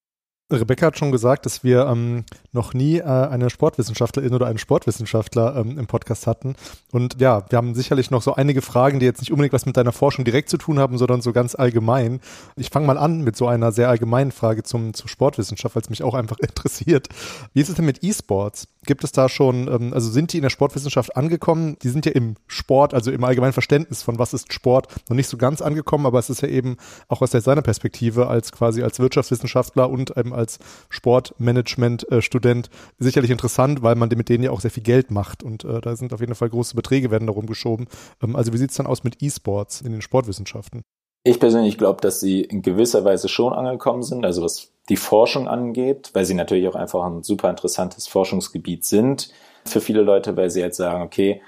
[0.50, 5.56] Rebecca hat schon gesagt, dass wir ähm, noch nie äh, eine Sportwissenschaftlerin oder einen Sportwissenschaftler
[5.56, 6.56] ähm, im Podcast hatten.
[6.92, 9.76] Und ja, wir haben sicherlich noch so einige Fragen, die jetzt nicht unbedingt was mit
[9.76, 12.20] deiner Forschung direkt zu tun haben, sondern so ganz allgemein.
[12.56, 15.90] Ich fange mal an mit so einer sehr allgemeinen Frage zum, zur Sportwissenschaft, weil es
[15.90, 17.08] mich auch einfach interessiert.
[17.54, 18.68] Wie ist es denn mit E-Sports?
[18.86, 21.76] Gibt es da schon, ähm, also sind die in der Sportwissenschaft angekommen?
[21.82, 25.28] Die sind ja im Sport, also im allgemeinen Verständnis von was ist Sport, noch nicht
[25.28, 26.78] so ganz angekommen, aber es ist ja eben
[27.08, 30.58] auch aus seiner Perspektive als quasi als Wirtschaftswissenschaftler und eben als
[30.88, 35.82] Sportmanagement-Student sicherlich interessant, weil man mit denen ja auch sehr viel Geld macht und äh,
[35.82, 37.86] da sind auf jeden Fall große Beträge werden darum geschoben.
[38.22, 40.82] Ähm, also wie sieht es dann aus mit E-Sports in den Sportwissenschaften?
[41.22, 45.48] Ich persönlich glaube, dass sie in gewisser Weise schon angekommen sind, also was die Forschung
[45.48, 49.30] angeht, weil sie natürlich auch einfach ein super interessantes Forschungsgebiet sind
[49.64, 51.40] für viele Leute, weil sie jetzt sagen, okay,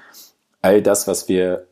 [0.63, 1.67] all das, was wir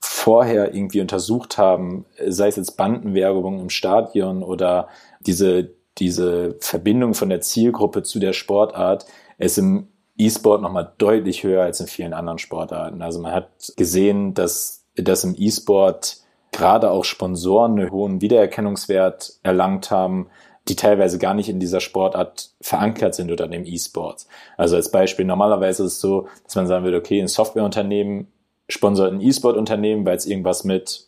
[0.00, 4.88] vorher irgendwie untersucht haben, sei es jetzt Bandenwerbung im Stadion oder
[5.20, 9.06] diese diese Verbindung von der Zielgruppe zu der Sportart
[9.38, 13.02] ist im E-Sport nochmal deutlich höher als in vielen anderen Sportarten.
[13.02, 16.18] Also man hat gesehen, dass, dass im E-Sport
[16.52, 20.28] gerade auch Sponsoren einen hohen Wiedererkennungswert erlangt haben,
[20.68, 24.26] die teilweise gar nicht in dieser Sportart verankert sind oder dem E-Sports.
[24.56, 28.28] Also als Beispiel, normalerweise ist es so, dass man sagen würde, okay, ein Softwareunternehmen
[28.68, 31.06] sponsert ein E-Sport-Unternehmen, weil es irgendwas mit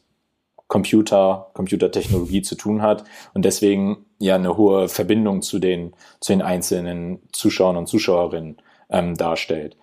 [0.68, 3.04] Computer, Computertechnologie zu tun hat
[3.34, 8.56] und deswegen ja eine hohe Verbindung zu den, zu den einzelnen Zuschauern und Zuschauerinnen
[8.90, 9.76] ähm, darstellt.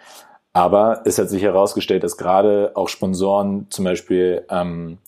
[0.52, 5.00] Aber es hat sich herausgestellt, dass gerade auch Sponsoren, zum Beispiel ähm,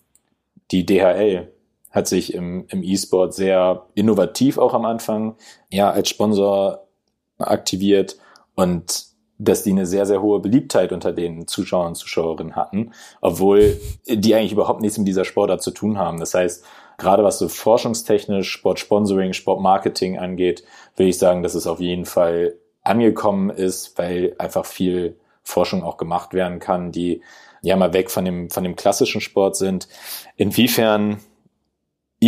[0.71, 1.51] die DHL,
[1.95, 5.37] hat sich im, im E-Sport sehr innovativ auch am Anfang
[5.71, 6.85] ja als Sponsor
[7.39, 8.17] aktiviert
[8.55, 9.05] und
[9.37, 12.91] dass die eine sehr, sehr hohe Beliebtheit unter den Zuschauern und Zuschauerinnen hatten,
[13.21, 16.19] obwohl die eigentlich überhaupt nichts mit dieser Sportart zu tun haben.
[16.19, 16.63] Das heißt,
[16.97, 20.63] gerade was so forschungstechnisch, Sportsponsoring, Sportmarketing angeht,
[20.95, 25.97] würde ich sagen, dass es auf jeden Fall angekommen ist, weil einfach viel Forschung auch
[25.97, 27.21] gemacht werden kann, die
[27.61, 29.87] ja mal weg von dem, von dem klassischen Sport sind.
[30.37, 31.19] Inwiefern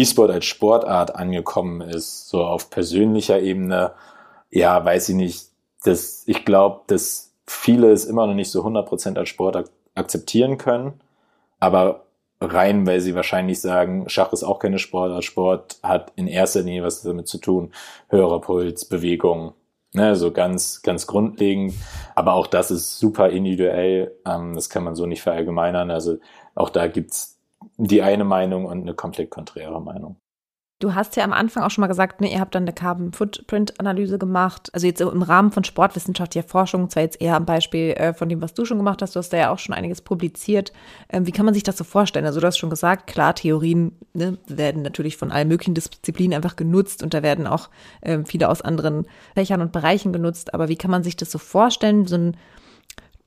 [0.01, 3.93] E-Sport als Sportart angekommen ist, so auf persönlicher Ebene,
[4.49, 5.47] ja, weiß ich nicht.
[5.83, 10.59] Das, ich glaube, dass viele es immer noch nicht so 100% als Sport ak akzeptieren
[10.59, 11.01] können,
[11.59, 12.05] aber
[12.39, 15.23] rein, weil sie wahrscheinlich sagen, Schach ist auch keine Sportart.
[15.23, 17.71] Sport hat in erster Linie was damit zu tun,
[18.09, 19.53] höherer Puls, Bewegung,
[19.93, 21.73] ne, so ganz, ganz grundlegend.
[22.15, 24.15] Aber auch das ist super individuell.
[24.25, 25.91] Ähm, das kann man so nicht verallgemeinern.
[25.91, 26.17] Also
[26.55, 27.36] auch da gibt's
[27.77, 30.17] die eine Meinung und eine komplett konträre Meinung.
[30.79, 33.11] Du hast ja am Anfang auch schon mal gesagt, ne, ihr habt dann eine Carbon
[33.11, 34.69] Footprint Analyse gemacht.
[34.73, 38.43] Also jetzt im Rahmen von sportwissenschaftlicher Forschung, zwar jetzt eher am Beispiel äh, von dem,
[38.43, 40.71] was du schon gemacht hast, du hast da ja auch schon einiges publiziert.
[41.09, 42.27] Ähm, wie kann man sich das so vorstellen?
[42.27, 46.55] Also du hast schon gesagt, klar, Theorien ne, werden natürlich von allen möglichen Disziplinen einfach
[46.55, 47.69] genutzt und da werden auch
[48.03, 50.53] ähm, viele aus anderen Fächern und Bereichen genutzt.
[50.53, 52.05] Aber wie kann man sich das so vorstellen?
[52.05, 52.37] So ein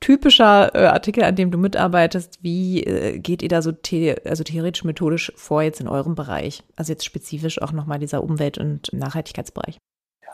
[0.01, 2.39] typischer äh, Artikel, an dem du mitarbeitest.
[2.41, 6.63] Wie äh, geht ihr da so the also theoretisch methodisch vor jetzt in eurem Bereich?
[6.75, 9.77] Also jetzt spezifisch auch nochmal dieser Umwelt- und Nachhaltigkeitsbereich.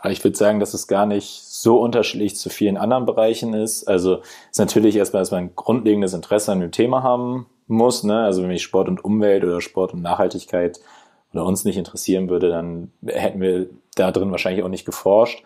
[0.09, 3.88] Ich würde sagen, dass es gar nicht so unterschiedlich zu vielen anderen Bereichen ist.
[3.88, 8.03] Also ist natürlich erstmal, dass man ein grundlegendes Interesse an dem Thema haben muss.
[8.03, 8.24] Ne?
[8.24, 10.80] Also wenn mich Sport und Umwelt oder Sport und Nachhaltigkeit
[11.34, 15.43] oder uns nicht interessieren würde, dann hätten wir da drin wahrscheinlich auch nicht geforscht.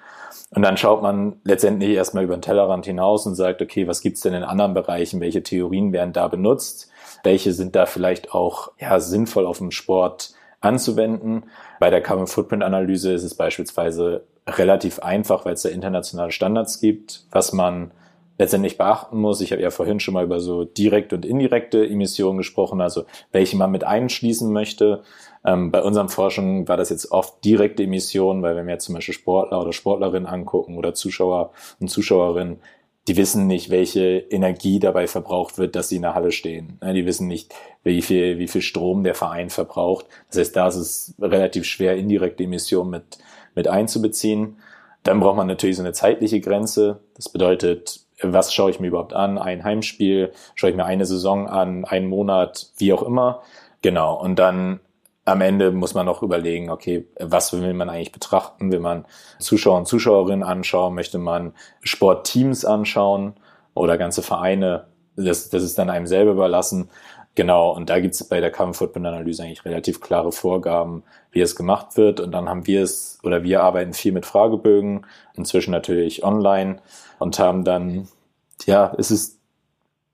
[0.54, 4.22] Und dann schaut man letztendlich erstmal über den Tellerrand hinaus und sagt, okay, was gibt's
[4.22, 5.22] denn in anderen Bereichen?
[5.22, 6.90] Welche Theorien werden da benutzt?
[7.24, 11.44] Welche sind da vielleicht auch ja, sinnvoll auf den Sport anzuwenden?
[11.80, 16.82] Bei der Carbon Footprint Analyse ist es beispielsweise relativ einfach, weil es da internationale Standards
[16.82, 17.92] gibt, was man
[18.38, 19.40] letztendlich beachten muss.
[19.40, 23.56] Ich habe ja vorhin schon mal über so direkte und indirekte Emissionen gesprochen, also welche
[23.56, 25.04] man mit einschließen möchte.
[25.46, 28.96] Ähm, bei unseren Forschungen war das jetzt oft direkte Emissionen, weil wenn wir jetzt zum
[28.96, 32.60] Beispiel Sportler oder Sportlerinnen angucken oder Zuschauer und Zuschauerinnen,
[33.08, 36.80] die wissen nicht, welche Energie dabei verbraucht wird, dass sie in der Halle stehen.
[36.84, 40.06] Die wissen nicht, wie viel, wie viel Strom der Verein verbraucht.
[40.28, 43.18] Das heißt, da ist es relativ schwer, indirekte Emissionen mit,
[43.56, 44.58] mit einzubeziehen.
[45.02, 47.00] Dann braucht man natürlich so eine zeitliche Grenze.
[47.16, 49.40] Das bedeutet, was schaue ich mir überhaupt an?
[49.40, 53.42] Ein Heimspiel, schaue ich mir eine Saison an, einen Monat, wie auch immer.
[53.82, 54.22] Genau.
[54.22, 54.80] Und dann
[55.26, 58.72] am Ende muss man noch überlegen, okay, was will man eigentlich betrachten?
[58.72, 59.06] Will man
[59.40, 60.96] Zuschauer und Zuschauerinnen anschauen?
[60.96, 63.34] Möchte man Sportteams anschauen
[63.74, 64.88] oder ganze Vereine?
[65.16, 66.90] Das, das ist dann einem selber überlassen.
[67.36, 71.40] Genau, und da gibt es bei der Carbon Footprint Analyse eigentlich relativ klare Vorgaben, wie
[71.40, 72.20] es gemacht wird.
[72.20, 75.06] Und dann haben wir es, oder wir arbeiten viel mit Fragebögen,
[75.36, 76.82] inzwischen natürlich online
[77.20, 78.10] und haben dann,
[78.66, 79.40] ja, es ist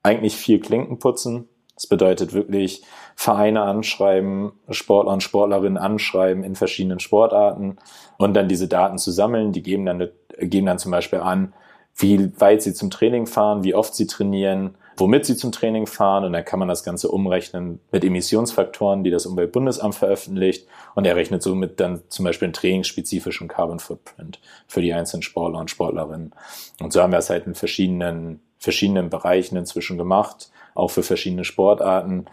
[0.03, 1.49] eigentlich viel Klinkenputzen.
[1.77, 2.81] Das bedeutet wirklich
[3.15, 7.77] Vereine anschreiben, Sportler und Sportlerinnen anschreiben in verschiedenen Sportarten
[8.17, 9.51] und dann diese Daten zu sammeln.
[9.51, 10.09] Die geben dann,
[10.39, 11.53] geben dann zum Beispiel an,
[11.95, 16.25] wie weit sie zum Training fahren, wie oft sie trainieren, womit sie zum Training fahren
[16.25, 21.15] und dann kann man das Ganze umrechnen mit Emissionsfaktoren, die das Umweltbundesamt veröffentlicht und er
[21.15, 26.33] rechnet somit dann zum Beispiel einen trainingsspezifischen Carbon Footprint für die einzelnen Sportler und Sportlerinnen.
[26.81, 31.43] Und so haben wir es halt in verschiedenen, verschiedenen Bereichen inzwischen gemacht, auch für verschiedene
[31.43, 32.25] Sportarten.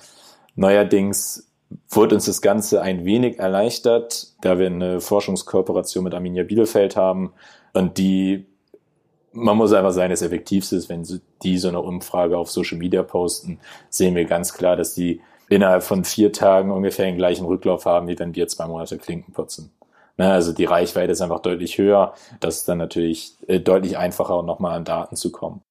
[0.54, 1.50] Neuerdings
[1.88, 7.32] wurde uns das Ganze ein wenig erleichtert, da wir eine Forschungskooperation mit Arminia Bielefeld haben
[7.72, 8.46] und die,
[9.32, 11.06] man muss einfach sagen, das Effektivste ist, wenn
[11.42, 15.82] die so eine Umfrage auf Social Media posten, sehen wir ganz klar, dass die innerhalb
[15.82, 19.72] von vier Tagen ungefähr den gleichen Rücklauf haben, wie wenn wir zwei Monate Klinken putzen.
[20.16, 22.14] Ne, also die Reichweite ist einfach deutlich höher.
[22.38, 25.62] Das ist dann natürlich äh, deutlich einfacher, nochmal an Daten zu kommen.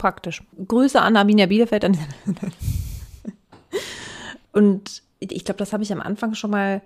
[0.00, 0.42] Praktisch.
[0.66, 1.84] Grüße an Arminia Bielefeld.
[4.52, 6.80] Und ich glaube, das habe ich am Anfang schon mal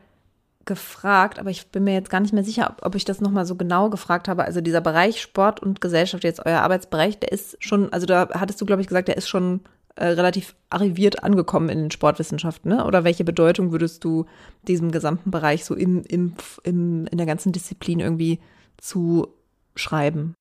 [0.64, 3.46] gefragt, aber ich bin mir jetzt gar nicht mehr sicher, ob, ob ich das nochmal
[3.46, 4.44] so genau gefragt habe.
[4.44, 8.60] Also dieser Bereich Sport und Gesellschaft, jetzt euer Arbeitsbereich, der ist schon, also da hattest
[8.60, 9.60] du, glaube ich, gesagt, der ist schon
[9.94, 12.84] äh, relativ arriviert angekommen in den Sportwissenschaften, ne?
[12.84, 14.26] Oder welche Bedeutung würdest du
[14.66, 16.34] diesem gesamten Bereich so im, im,
[16.64, 18.40] im, in der ganzen Disziplin irgendwie
[18.76, 20.34] zuschreiben?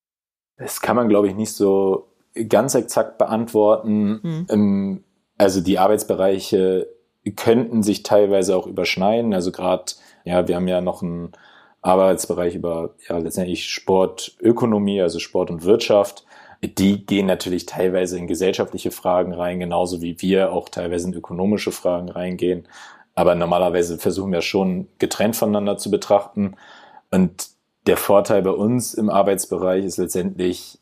[0.56, 2.13] Das kann man, glaube ich, nicht so
[2.48, 4.46] ganz exakt beantworten.
[4.48, 5.04] Hm.
[5.38, 6.88] Also die Arbeitsbereiche
[7.36, 9.34] könnten sich teilweise auch überschneiden.
[9.34, 9.84] Also gerade,
[10.24, 11.32] ja, wir haben ja noch einen
[11.82, 16.24] Arbeitsbereich über ja letztendlich Sportökonomie, also Sport und Wirtschaft.
[16.62, 21.72] Die gehen natürlich teilweise in gesellschaftliche Fragen rein, genauso wie wir auch teilweise in ökonomische
[21.72, 22.66] Fragen reingehen.
[23.14, 26.56] Aber normalerweise versuchen wir schon getrennt voneinander zu betrachten.
[27.10, 27.48] Und
[27.86, 30.78] der Vorteil bei uns im Arbeitsbereich ist letztendlich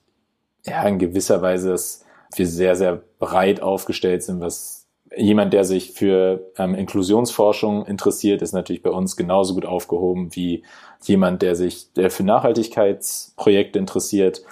[0.65, 2.05] ja in gewisser Weise, dass
[2.35, 4.83] wir sehr, sehr breit aufgestellt sind, was
[5.17, 10.65] jemand, der sich für ähm, Inklusionsforschung interessiert, ist natürlich bei uns genauso gut aufgehoben wie
[11.03, 14.43] jemand, der sich der für Nachhaltigkeitsprojekte interessiert.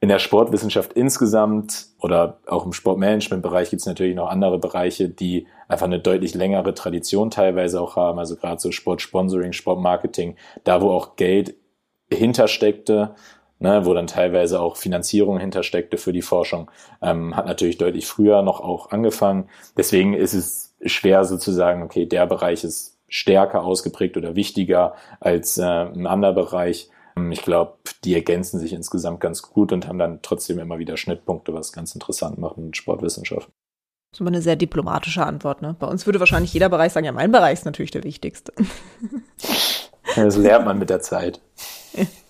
[0.00, 5.46] In der Sportwissenschaft insgesamt oder auch im Sportmanagementbereich gibt es natürlich noch andere Bereiche, die
[5.68, 8.18] einfach eine deutlich längere Tradition teilweise auch haben.
[8.18, 11.54] Also gerade so Sportsponsoring, Sportmarketing, da wo auch Geld
[12.12, 13.14] hintersteckte,
[13.64, 18.42] ne, wo dann teilweise auch Finanzierung hintersteckte für die Forschung, ähm, hat natürlich deutlich früher
[18.42, 19.48] noch auch angefangen.
[19.76, 25.62] Deswegen ist es schwer sozusagen, okay, der Bereich ist stärker ausgeprägt oder wichtiger als äh,
[25.64, 26.90] ein anderer Bereich.
[27.16, 30.98] Ähm, ich glaube, die ergänzen sich insgesamt ganz gut und haben dann trotzdem immer wieder
[30.98, 33.48] Schnittpunkte, was ganz interessant macht in Sportwissenschaft.
[34.10, 35.62] Das ist immer eine sehr diplomatische Antwort.
[35.62, 35.74] Ne?
[35.78, 38.52] Bei uns würde wahrscheinlich jeder Bereich sagen, ja, mein Bereich ist natürlich der wichtigste.
[40.16, 41.40] Das lernt man mit der Zeit.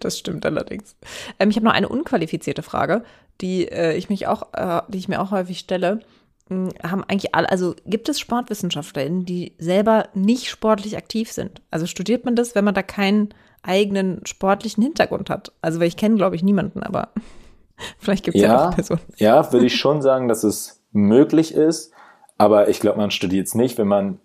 [0.00, 0.96] Das stimmt allerdings.
[1.38, 3.04] Ähm, ich habe noch eine unqualifizierte Frage,
[3.40, 6.00] die äh, ich mich auch, äh, die ich mir auch häufig stelle.
[6.48, 11.62] Hm, haben eigentlich alle, also gibt es SportwissenschaftlerInnen, die selber nicht sportlich aktiv sind?
[11.70, 13.30] Also studiert man das, wenn man da keinen
[13.62, 15.52] eigenen sportlichen Hintergrund hat?
[15.60, 17.08] Also, weil ich kenne, glaube ich, niemanden, aber
[17.98, 19.00] vielleicht gibt es ja, ja auch Personen.
[19.16, 21.92] Ja, würde ich schon sagen, dass es möglich ist,
[22.38, 24.18] aber ich glaube, man studiert es nicht, wenn man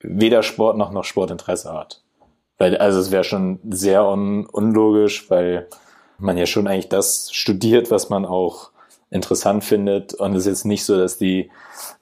[0.00, 2.02] weder Sport noch noch Sportinteresse hat.
[2.58, 5.68] Weil, also es wäre schon sehr un unlogisch, weil
[6.18, 8.72] man ja schon eigentlich das studiert, was man auch
[9.10, 10.14] interessant findet.
[10.14, 11.50] Und es ist jetzt nicht so, dass die,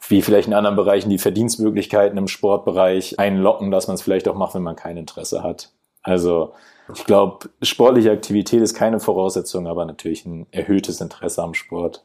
[0.08, 4.34] wie vielleicht in anderen Bereichen, die Verdienstmöglichkeiten im Sportbereich einlocken, dass man es vielleicht auch
[4.34, 5.72] macht, wenn man kein Interesse hat.
[6.02, 6.54] Also
[6.94, 12.04] ich glaube, sportliche Aktivität ist keine Voraussetzung, aber natürlich ein erhöhtes Interesse am Sport.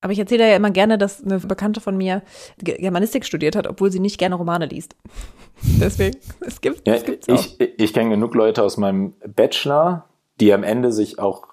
[0.00, 2.22] Aber ich erzähle ja immer gerne, dass eine Bekannte von mir
[2.58, 4.94] Germanistik studiert hat, obwohl sie nicht gerne Romane liest.
[5.62, 7.34] Deswegen, es gibt ja, es gibt's auch.
[7.34, 10.08] Ich, ich kenne genug Leute aus meinem Bachelor,
[10.40, 11.44] die am Ende sich auch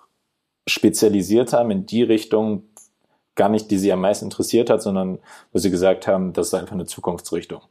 [0.67, 2.63] spezialisiert haben in die Richtung,
[3.35, 5.19] gar nicht, die sie am meisten interessiert hat, sondern
[5.51, 7.61] wo sie gesagt haben, das ist einfach eine Zukunftsrichtung.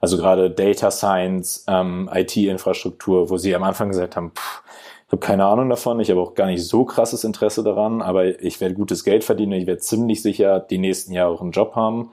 [0.00, 4.62] Also gerade Data Science, ähm, IT-Infrastruktur, wo sie am Anfang gesagt haben, pff,
[5.08, 8.60] habe keine Ahnung davon, ich habe auch gar nicht so krasses Interesse daran, aber ich
[8.60, 12.10] werde gutes Geld verdienen, ich werde ziemlich sicher die nächsten Jahre auch einen Job haben.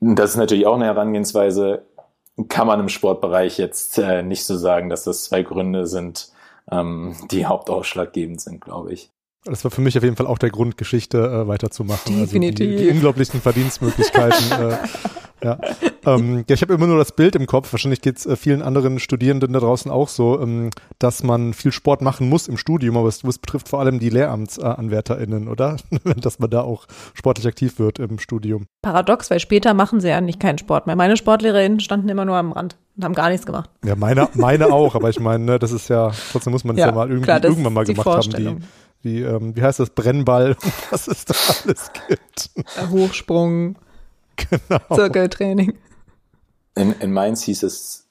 [0.00, 1.82] Das ist natürlich auch eine Herangehensweise,
[2.48, 6.32] kann man im Sportbereich jetzt äh, nicht so sagen, dass das zwei Gründe sind,
[6.70, 9.10] ähm, die hauptausschlaggebend sind, glaube ich.
[9.44, 12.18] Das war für mich auf jeden Fall auch der Grund, Geschichte äh, weiterzumachen.
[12.20, 12.66] Definitiv.
[12.66, 14.52] Also die, die unglaublichen Verdienstmöglichkeiten.
[14.70, 14.76] äh,
[15.42, 15.58] ja.
[16.06, 18.62] Ähm, ja, ich habe immer nur das Bild im Kopf, wahrscheinlich geht es äh, vielen
[18.62, 22.96] anderen Studierenden da draußen auch so, ähm, dass man viel Sport machen muss im Studium,
[22.96, 25.76] aber es, betrifft vor allem die LehramtsanwärterInnen, oder?
[26.16, 28.66] dass man da auch sportlich aktiv wird im Studium.
[28.82, 30.96] Paradox, weil später machen sie ja nicht keinen Sport mehr.
[30.96, 33.70] Meine SportlehrerInnen standen immer nur am Rand und haben gar nichts gemacht.
[33.84, 36.80] Ja, meine, meine auch, aber ich meine, ne, das ist ja, trotzdem muss man es
[36.80, 38.56] ja, ja, mal irgendwie, klar, irgendwann mal gemacht haben, die
[39.02, 40.56] wie, ähm, wie heißt das, Brennball,
[40.90, 41.34] was es da
[41.64, 42.50] alles gibt.
[42.90, 43.76] Hochsprung,
[44.50, 44.80] genau.
[44.94, 45.74] Zirkeltraining.
[46.76, 48.08] In, in Mainz hieß es,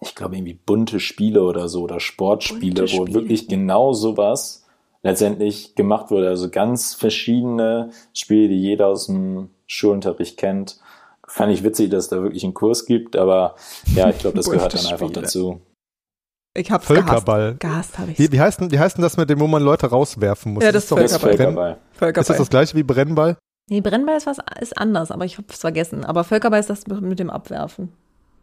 [0.00, 4.64] ich glaube, irgendwie bunte Spiele oder so oder Sportspiele, wo wirklich genau sowas
[5.02, 6.28] letztendlich gemacht wurde.
[6.28, 10.80] Also ganz verschiedene Spiele, die jeder aus dem Schulunterricht kennt.
[11.26, 13.54] Fand ich witzig, dass es da wirklich einen Kurs gibt, aber
[13.94, 15.60] ja, ich glaube, das gehört dann einfach dazu.
[16.56, 17.56] Ich hab's Völkerball.
[17.56, 18.18] Gehasst, gehasst habe ich.
[18.18, 20.62] Wie, wie, heißt denn, wie heißt denn das mit dem, wo man Leute rauswerfen muss?
[20.62, 21.18] Ja, das, ist Völkerball.
[21.18, 21.78] Völkerball.
[21.92, 22.22] Völkerball.
[22.22, 23.36] Ist das das gleiche wie Brennball?
[23.68, 26.04] Nee, Brennball ist was ist anders, aber ich hab's vergessen.
[26.04, 27.92] Aber Völkerball ist das mit dem Abwerfen.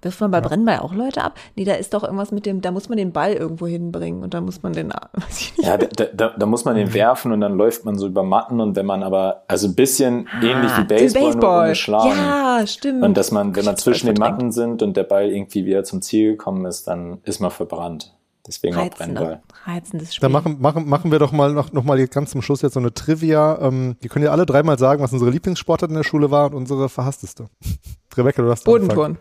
[0.02, 0.48] Wirft man bei ja.
[0.48, 1.36] Brennball auch Leute ab?
[1.56, 4.34] Nee, da ist doch irgendwas mit dem, da muss man den Ball irgendwo hinbringen und
[4.34, 5.68] da muss man den, weiß ich nicht.
[5.68, 8.60] Ja, da, da, da muss man den werfen und dann läuft man so über Matten
[8.60, 11.36] und wenn man aber, also ein bisschen ah, ähnlich wie Baseball, Baseball.
[11.36, 12.10] nur ohne Schlagen.
[12.18, 13.04] Ja, stimmt.
[13.04, 16.02] Und dass man, wenn man zwischen den Matten sind und der Ball irgendwie wieder zum
[16.02, 18.16] Ziel gekommen ist, dann ist man verbrannt.
[18.48, 19.44] Deswegen Reizende, auch Brennball.
[19.66, 20.22] Reizendes Spiel.
[20.22, 22.80] Dann machen, machen, machen wir doch mal noch, noch mal ganz zum Schluss jetzt so
[22.80, 23.60] eine Trivia.
[23.62, 26.56] Ähm, wir können ja alle dreimal sagen, was unsere Lieblingssportart in der Schule war und
[26.56, 27.48] unsere verhassteste.
[28.18, 29.18] Rebecca, du hast Bodentouren.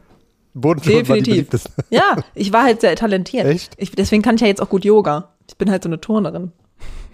[0.55, 1.49] Bodentouren Definitiv.
[1.91, 3.47] ja, ich war halt sehr talentiert.
[3.47, 3.75] Echt?
[3.77, 5.35] Ich, deswegen kann ich ja jetzt auch gut Yoga.
[5.49, 6.53] Ich bin halt so eine Turnerin.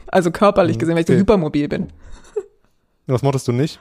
[0.07, 1.89] Also körperlich gesehen, weil ich so hypermobil bin.
[3.07, 3.79] Was mochtest du nicht?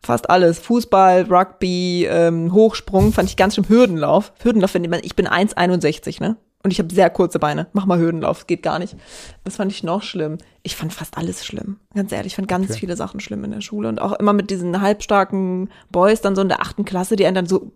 [0.00, 0.58] Fast alles.
[0.58, 3.68] Fußball, Rugby, ähm, Hochsprung, fand ich ganz schlimm.
[3.68, 4.32] Hürdenlauf.
[4.42, 6.36] Hürdenlauf, wenn ich bin 1,61, ne?
[6.64, 7.66] Und ich habe sehr kurze Beine.
[7.72, 8.96] Mach mal Hürdenlauf, geht gar nicht.
[9.42, 10.38] Das fand ich noch schlimm.
[10.62, 11.80] Ich fand fast alles schlimm.
[11.92, 12.78] Ganz ehrlich, ich fand ganz okay.
[12.78, 13.88] viele Sachen schlimm in der Schule.
[13.88, 17.34] Und auch immer mit diesen halbstarken Boys dann so in der achten Klasse, die einen
[17.34, 17.72] dann so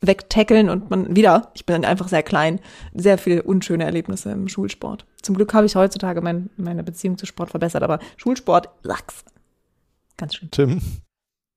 [0.00, 2.58] wegtackeln und man wieder, ich bin dann einfach sehr klein,
[2.94, 5.04] sehr viele unschöne Erlebnisse im Schulsport.
[5.20, 9.24] Zum Glück habe ich heutzutage mein, meine Beziehung zu Sport verbessert, aber Schulsport, Lachs.
[10.16, 10.50] Ganz schön.
[10.50, 10.80] Tim?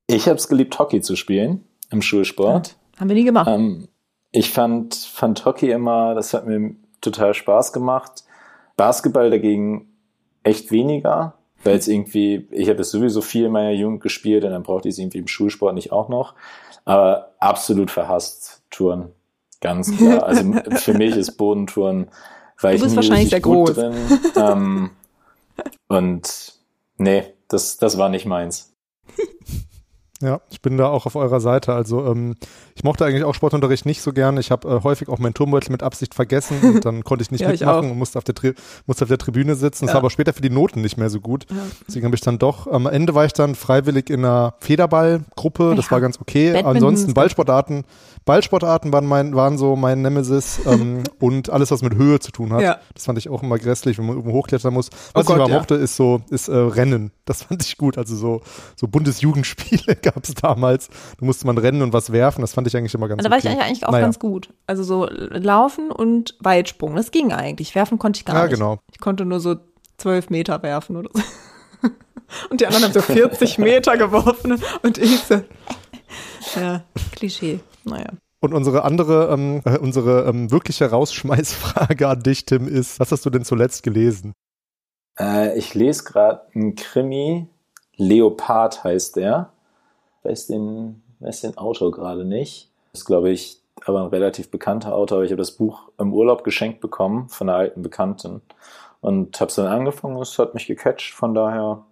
[0.07, 2.75] Ich habe es geliebt, Hockey zu spielen im Schulsport.
[2.93, 3.47] Ja, haben wir nie gemacht.
[3.49, 3.87] Ähm,
[4.35, 8.25] ich fand, fand Hockey immer, das hat mir total Spaß gemacht.
[8.75, 9.87] Basketball dagegen
[10.43, 14.51] echt weniger, weil es irgendwie, ich habe es sowieso viel in meiner Jugend gespielt und
[14.51, 16.35] dann brauchte ich es irgendwie im Schulsport nicht auch noch.
[16.83, 19.13] Aber absolut verhasst Touren.
[19.61, 20.23] Ganz klar.
[20.23, 20.43] Also
[20.75, 22.09] für mich ist Bodentouren,
[22.59, 23.73] weil du bist ich wahrscheinlich sehr groß.
[23.73, 23.95] Drin,
[24.35, 24.89] ähm,
[25.87, 26.53] und
[26.97, 28.73] nee, das, das war nicht meins.
[30.25, 31.73] Ja, ich bin da auch auf eurer Seite.
[31.73, 32.35] Also ähm,
[32.75, 34.37] ich mochte eigentlich auch Sportunterricht nicht so gern.
[34.37, 37.41] Ich habe äh, häufig auch meinen Turmbeutel mit Absicht vergessen und dann konnte ich nicht
[37.41, 38.35] ja, mitmachen ich und musste auf, der
[38.87, 39.85] musste auf der Tribüne sitzen.
[39.85, 39.95] Das ja.
[39.95, 41.45] war aber später für die Noten nicht mehr so gut.
[41.49, 41.57] Ja.
[41.87, 45.73] Deswegen habe ich dann doch, am Ende war ich dann freiwillig in einer Federballgruppe.
[45.75, 46.53] Das war ganz okay.
[46.53, 47.83] Badminton Ansonsten Ballsportarten
[48.25, 52.51] Ballsportarten waren, mein, waren so mein Nemesis ähm, und alles, was mit Höhe zu tun
[52.53, 52.61] hat.
[52.61, 52.79] Ja.
[52.93, 54.89] Das fand ich auch immer grässlich, wenn man irgendwo hochklettern muss.
[54.89, 55.57] Was oh ich Gott, aber ja.
[55.57, 57.11] mochte, ist so, ist äh, Rennen.
[57.25, 57.97] Das fand ich gut.
[57.97, 58.41] Also so,
[58.75, 60.89] so Bundesjugendspiele gab es damals.
[61.19, 62.41] Da musste man rennen und was werfen.
[62.41, 63.25] Das fand ich eigentlich immer ganz gut.
[63.25, 64.05] Da war ich eigentlich auch naja.
[64.05, 64.49] ganz gut.
[64.67, 66.95] Also so Laufen und Weitsprung.
[66.95, 67.75] Das ging eigentlich.
[67.75, 68.53] Werfen konnte ich gar ja, nicht.
[68.53, 68.79] Genau.
[68.91, 69.55] Ich konnte nur so
[69.97, 71.21] zwölf Meter werfen oder so.
[72.49, 75.41] Und die anderen haben so 40 Meter geworfen und ich so.
[76.55, 77.59] Ja, Klischee.
[77.85, 78.09] Naja.
[78.41, 83.25] Und unsere andere, ähm, äh, unsere ähm, wirkliche Rausschmeißfrage an dich, Tim, ist, was hast
[83.25, 84.33] du denn zuletzt gelesen?
[85.19, 87.47] Äh, ich lese gerade einen Krimi,
[87.95, 89.51] Leopard heißt der.
[90.23, 92.71] Weiß den, weiß den Autor gerade nicht.
[92.91, 95.23] Das ist, glaube ich, aber ein relativ bekannter Autor.
[95.23, 98.41] Ich habe das Buch im Urlaub geschenkt bekommen von einer alten Bekannten
[99.01, 100.17] und habe es dann angefangen.
[100.17, 101.13] Es hat mich gecatcht.
[101.13, 101.85] Von daher,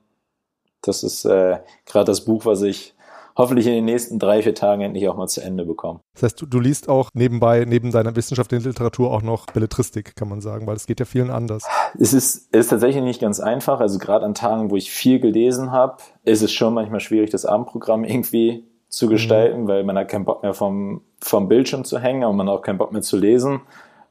[0.82, 2.93] das ist äh, gerade das Buch, was ich
[3.36, 6.00] hoffentlich in den nächsten drei, vier Tagen endlich auch mal zu Ende bekommen.
[6.14, 10.30] Das heißt, du, du liest auch nebenbei, neben deiner wissenschaftlichen Literatur auch noch Belletristik, kann
[10.30, 11.64] man sagen, weil es geht ja vielen anders.
[12.00, 13.80] Es ist, ist tatsächlich nicht ganz einfach.
[13.80, 17.46] Also gerade an Tagen, wo ich viel gelesen habe, ist es schon manchmal schwierig, das
[17.46, 19.68] Abendprogramm irgendwie zu gestalten, mhm.
[19.68, 22.62] weil man hat keinen Bock mehr vom, vom Bildschirm zu hängen und man hat auch
[22.62, 23.62] keinen Bock mehr zu lesen.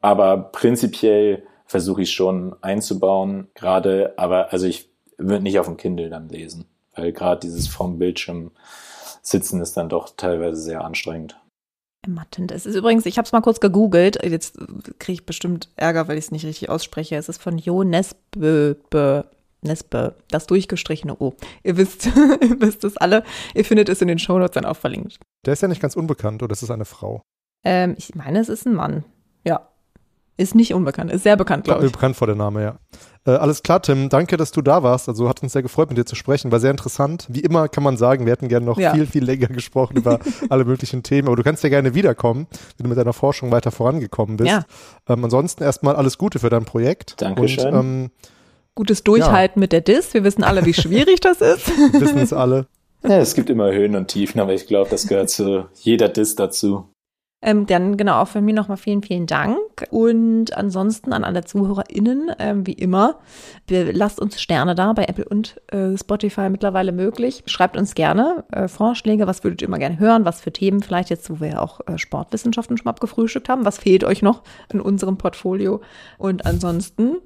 [0.00, 6.10] Aber prinzipiell versuche ich schon einzubauen, gerade, aber also ich würde nicht auf dem Kindle
[6.10, 8.50] dann lesen, weil gerade dieses vom Bildschirm
[9.24, 11.38] Sitzen ist dann doch teilweise sehr anstrengend.
[12.04, 12.50] Ermattend.
[12.50, 14.58] Es ist übrigens, ich habe es mal kurz gegoogelt, jetzt
[14.98, 17.14] kriege ich bestimmt Ärger, weil ich es nicht richtig ausspreche.
[17.14, 18.74] Es ist von Jo Nesbö,
[19.62, 21.34] Nespe, das durchgestrichene O.
[21.62, 22.06] Ihr wisst,
[22.40, 23.22] ihr wisst es alle.
[23.54, 25.20] Ihr findet es in den Shownotes dann auch verlinkt.
[25.46, 27.22] Der ist ja nicht ganz unbekannt, oder ist es eine Frau?
[27.64, 29.04] Ähm, ich meine, es ist ein Mann.
[29.44, 29.68] Ja.
[30.37, 31.93] Ist nicht unbekannt, ist sehr bekannt, glaube ich.
[31.93, 32.78] Bekannt vor der Name, ja.
[33.24, 34.09] Äh, alles klar, Tim.
[34.09, 35.09] Danke, dass du da warst.
[35.09, 36.51] Also hat uns sehr gefreut, mit dir zu sprechen.
[36.51, 37.26] War sehr interessant.
[37.28, 38.93] Wie immer kann man sagen, wir hätten gerne noch ja.
[38.95, 40.18] viel, viel länger gesprochen über
[40.49, 41.28] alle möglichen Themen.
[41.28, 44.51] Aber du kannst ja gerne wiederkommen, wenn du mit deiner Forschung weiter vorangekommen bist.
[44.51, 44.64] Ja.
[45.09, 47.20] Ähm, ansonsten erstmal alles Gute für dein Projekt.
[47.20, 47.74] Dankeschön.
[47.74, 48.11] Und, ähm,
[48.74, 49.64] Gutes Durchhalten ja.
[49.64, 50.14] mit der DIS.
[50.14, 51.68] Wir wissen alle, wie schwierig das ist.
[51.93, 52.66] Wir wissen es alle.
[53.05, 56.37] Ja, es gibt immer Höhen und Tiefen, aber ich glaube, das gehört zu jeder DIS
[56.37, 56.85] dazu.
[57.43, 59.59] Ähm, dann genau auch von mir nochmal vielen, vielen Dank.
[59.90, 63.18] Und ansonsten an alle ZuhörerInnen, ähm, wie immer,
[63.68, 67.43] lasst uns Sterne da bei Apple und äh, Spotify mittlerweile möglich.
[67.47, 71.11] Schreibt uns gerne äh, Vorschläge, was würdet ihr immer gerne hören, was für Themen vielleicht
[71.11, 74.43] jetzt, wo wir ja auch äh, Sportwissenschaften schon mal abgefrühstückt haben, was fehlt euch noch
[74.72, 75.80] in unserem Portfolio.
[76.18, 77.16] Und ansonsten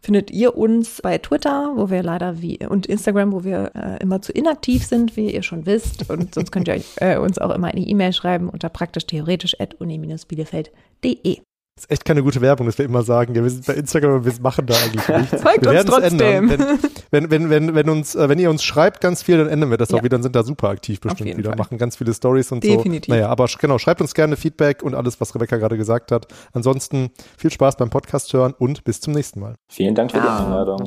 [0.00, 4.22] findet ihr uns bei Twitter, wo wir leider wie und Instagram, wo wir äh, immer
[4.22, 6.08] zu inaktiv sind, wie ihr schon wisst.
[6.10, 9.60] Und sonst könnt ihr euch, äh, uns auch immer eine E-Mail schreiben unter praktisch theoretisch
[9.60, 11.40] at uni-bielefeld.de.
[11.80, 14.26] Ist echt keine gute Werbung, dass wir immer sagen, ja, wir sind bei Instagram und
[14.26, 15.40] wir machen da eigentlich nichts.
[15.40, 16.50] Folgt wir uns trotzdem.
[16.50, 16.78] Ändern.
[17.10, 19.78] Wenn, wenn, wenn, wenn, uns, äh, wenn ihr uns schreibt ganz viel, dann ändern wir
[19.78, 19.96] das ja.
[19.96, 21.58] auch wieder, dann sind da super aktiv bestimmt wieder, Fall.
[21.58, 22.76] machen ganz viele Stories und Definitiv.
[22.76, 22.82] so.
[22.82, 23.08] Definitiv.
[23.08, 26.26] Naja, aber genau, schreibt uns gerne Feedback und alles, was Rebecca gerade gesagt hat.
[26.52, 29.54] Ansonsten viel Spaß beim Podcast hören und bis zum nächsten Mal.
[29.70, 30.22] Vielen Dank für ja.
[30.22, 30.86] die Einladung.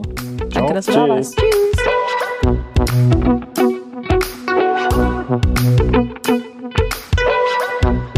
[0.51, 0.67] Ciao.
[0.67, 1.35] Danke, dass du da warst.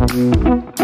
[0.06, 0.75] Tschüss.